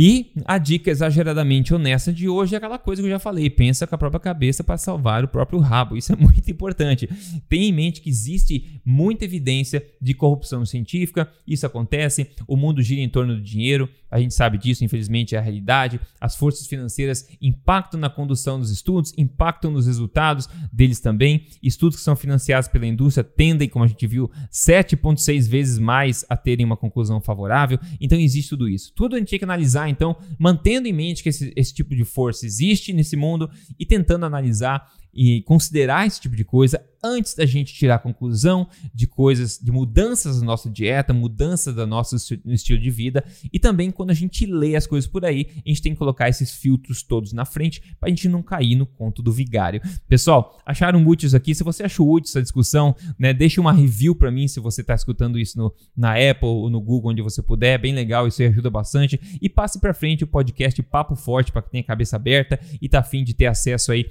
E 0.00 0.30
a 0.44 0.58
dica 0.58 0.92
exageradamente 0.92 1.74
honesta 1.74 2.12
de 2.12 2.28
hoje 2.28 2.54
é 2.54 2.58
aquela 2.58 2.78
coisa 2.78 3.02
que 3.02 3.06
eu 3.06 3.10
já 3.10 3.18
falei: 3.18 3.50
pensa 3.50 3.84
com 3.84 3.96
a 3.96 3.98
própria 3.98 4.20
cabeça 4.20 4.62
para 4.62 4.78
salvar 4.78 5.24
o 5.24 5.28
próprio 5.28 5.58
rabo. 5.58 5.96
Isso 5.96 6.12
é 6.12 6.14
muito 6.16 6.48
importante. 6.48 7.08
Tenha 7.48 7.66
em 7.66 7.72
mente 7.72 8.00
que 8.00 8.08
existe 8.08 8.80
muita 8.84 9.24
evidência 9.24 9.84
de 10.00 10.14
corrupção 10.14 10.64
científica, 10.64 11.28
isso 11.44 11.66
acontece, 11.66 12.30
o 12.46 12.56
mundo 12.56 12.80
gira 12.80 13.00
em 13.00 13.08
torno 13.08 13.34
do 13.34 13.42
dinheiro, 13.42 13.88
a 14.10 14.20
gente 14.20 14.34
sabe 14.34 14.56
disso, 14.56 14.84
infelizmente 14.84 15.34
é 15.34 15.38
a 15.38 15.42
realidade. 15.42 16.00
As 16.20 16.34
forças 16.34 16.66
financeiras 16.66 17.28
impactam 17.40 18.00
na 18.00 18.08
condução 18.08 18.58
dos 18.58 18.70
estudos, 18.70 19.12
impactam 19.18 19.70
nos 19.70 19.86
resultados 19.86 20.48
deles 20.72 21.00
também. 21.00 21.44
Estudos 21.62 21.98
que 21.98 22.02
são 22.02 22.16
financiados 22.16 22.68
pela 22.68 22.86
indústria 22.86 23.22
tendem, 23.22 23.68
como 23.68 23.84
a 23.84 23.88
gente 23.88 24.06
viu, 24.06 24.30
7,6 24.50 25.48
vezes 25.48 25.78
mais 25.78 26.24
a 26.28 26.36
terem 26.36 26.64
uma 26.64 26.76
conclusão 26.76 27.20
favorável. 27.20 27.78
Então 28.00 28.18
existe 28.18 28.50
tudo 28.50 28.68
isso. 28.68 28.92
Tudo 28.94 29.16
a 29.16 29.18
gente 29.18 29.28
tem 29.28 29.38
que 29.38 29.44
analisar 29.44 29.87
então, 29.88 30.16
mantendo 30.38 30.88
em 30.88 30.92
mente 30.92 31.22
que 31.22 31.28
esse, 31.28 31.52
esse 31.56 31.74
tipo 31.74 31.94
de 31.94 32.04
força 32.04 32.46
existe 32.46 32.92
nesse 32.92 33.16
mundo 33.16 33.50
e 33.78 33.86
tentando 33.86 34.26
analisar 34.26 34.92
e 35.12 35.42
considerar 35.42 36.06
esse 36.06 36.20
tipo 36.20 36.36
de 36.36 36.44
coisa 36.44 36.82
antes 37.02 37.34
da 37.34 37.46
gente 37.46 37.74
tirar 37.74 37.98
conclusão 38.00 38.68
de 38.92 39.06
coisas, 39.06 39.58
de 39.58 39.70
mudanças 39.70 40.40
na 40.40 40.46
nossa 40.46 40.68
dieta, 40.68 41.12
mudanças 41.12 41.74
do 41.74 41.86
nosso 41.86 42.16
estilo 42.46 42.80
de 42.80 42.90
vida 42.90 43.24
e 43.52 43.58
também 43.58 43.90
quando 43.90 44.10
a 44.10 44.14
gente 44.14 44.46
lê 44.46 44.74
as 44.74 44.86
coisas 44.86 45.08
por 45.08 45.24
aí, 45.24 45.46
a 45.64 45.68
gente 45.68 45.82
tem 45.82 45.92
que 45.92 45.98
colocar 45.98 46.28
esses 46.28 46.52
filtros 46.52 47.02
todos 47.02 47.32
na 47.32 47.44
frente 47.44 47.80
para 48.00 48.08
a 48.08 48.10
gente 48.10 48.28
não 48.28 48.42
cair 48.42 48.74
no 48.74 48.86
conto 48.86 49.22
do 49.22 49.32
vigário. 49.32 49.80
Pessoal, 50.08 50.60
acharam 50.66 51.06
úteis 51.06 51.34
aqui? 51.34 51.54
Se 51.54 51.62
você 51.62 51.84
achou 51.84 52.10
útil 52.10 52.30
essa 52.30 52.42
discussão, 52.42 52.94
né, 53.18 53.32
deixe 53.32 53.60
uma 53.60 53.72
review 53.72 54.14
para 54.14 54.30
mim 54.30 54.48
se 54.48 54.60
você 54.60 54.80
está 54.80 54.94
escutando 54.94 55.38
isso 55.38 55.56
no, 55.58 55.72
na 55.96 56.14
Apple 56.14 56.48
ou 56.48 56.70
no 56.70 56.80
Google, 56.80 57.12
onde 57.12 57.22
você 57.22 57.42
puder, 57.42 57.74
é 57.74 57.78
bem 57.78 57.94
legal, 57.94 58.26
isso 58.26 58.42
aí 58.42 58.48
ajuda 58.48 58.70
bastante 58.70 59.20
e 59.40 59.48
passe 59.48 59.78
para 59.78 59.94
frente 59.94 60.24
o 60.24 60.26
podcast 60.26 60.82
Papo 60.82 61.14
Forte 61.14 61.52
para 61.52 61.62
quem 61.62 61.70
tem 61.70 61.80
a 61.80 61.84
cabeça 61.84 62.16
aberta 62.16 62.58
e 62.80 62.88
tá 62.88 63.00
afim 63.00 63.22
de 63.22 63.34
ter 63.34 63.46
acesso 63.46 63.92
aí 63.92 64.06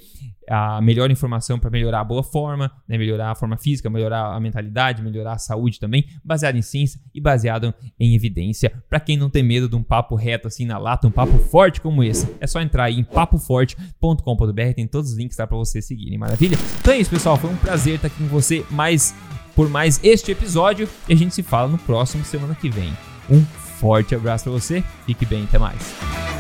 a 0.50 0.82
melhor 0.82 1.12
informação 1.12 1.60
para 1.60 1.70
melhorar 1.70 2.02
a 2.02 2.04
boa 2.04 2.24
forma, 2.24 2.72
né, 2.88 2.98
melhorar 2.98 3.32
a 3.32 3.36
forma 3.36 3.58
física, 3.58 3.90
melhorar 3.90 4.34
a 4.34 4.40
mentalidade, 4.40 5.02
melhorar 5.02 5.34
a 5.34 5.38
saúde 5.38 5.80
também, 5.80 6.06
baseado 6.24 6.56
em 6.56 6.62
ciência 6.62 7.00
e 7.14 7.20
baseado 7.20 7.74
em 8.00 8.16
evidência. 8.16 8.72
Para 8.90 9.00
quem 9.00 9.18
não 9.18 9.30
tem 9.30 9.44
medo 9.44 9.68
de 9.68 9.76
um 9.76 9.84
papo 9.84 10.16
reto 10.16 10.48
assim 10.48 10.66
na 10.66 10.78
lata, 10.78 11.08
um 11.08 11.12
papo 11.12 11.38
forte 11.38 11.82
como 11.82 12.04
esse, 12.04 12.28
é 12.40 12.48
só 12.48 12.62
entrar 12.62 12.86
aí 12.86 13.00
em 13.00 13.04
papoforte.com.br, 13.04 14.74
tem 14.76 14.88
todos 14.88 15.12
os 15.12 15.18
links 15.18 15.36
para 15.36 15.46
você 15.48 15.82
seguirem, 15.82 16.18
maravilha? 16.18 16.58
Então 16.80 16.94
é 16.94 16.98
isso, 16.98 17.10
pessoal, 17.10 17.38
foi 17.38 17.50
um 17.50 17.58
prazer 17.58 17.96
estar 17.96 18.08
aqui 18.08 18.18
com 18.18 18.28
você 18.28 18.66
mais 18.70 19.14
por 19.56 19.70
mais 19.70 20.00
este 20.04 20.32
episódio 20.32 20.88
e 21.10 21.14
a 21.14 21.16
gente 21.16 21.34
se 21.34 21.42
fala 21.42 21.68
no 21.68 21.80
próximo 21.80 22.24
semana 22.24 22.54
que 22.54 22.70
vem. 22.70 22.94
Um 23.30 23.44
forte 23.44 24.14
abraço 24.14 24.46
para 24.46 24.54
você, 24.54 24.84
fique 25.06 25.26
bem, 25.26 25.46
até 25.46 25.58
mais. 25.58 26.37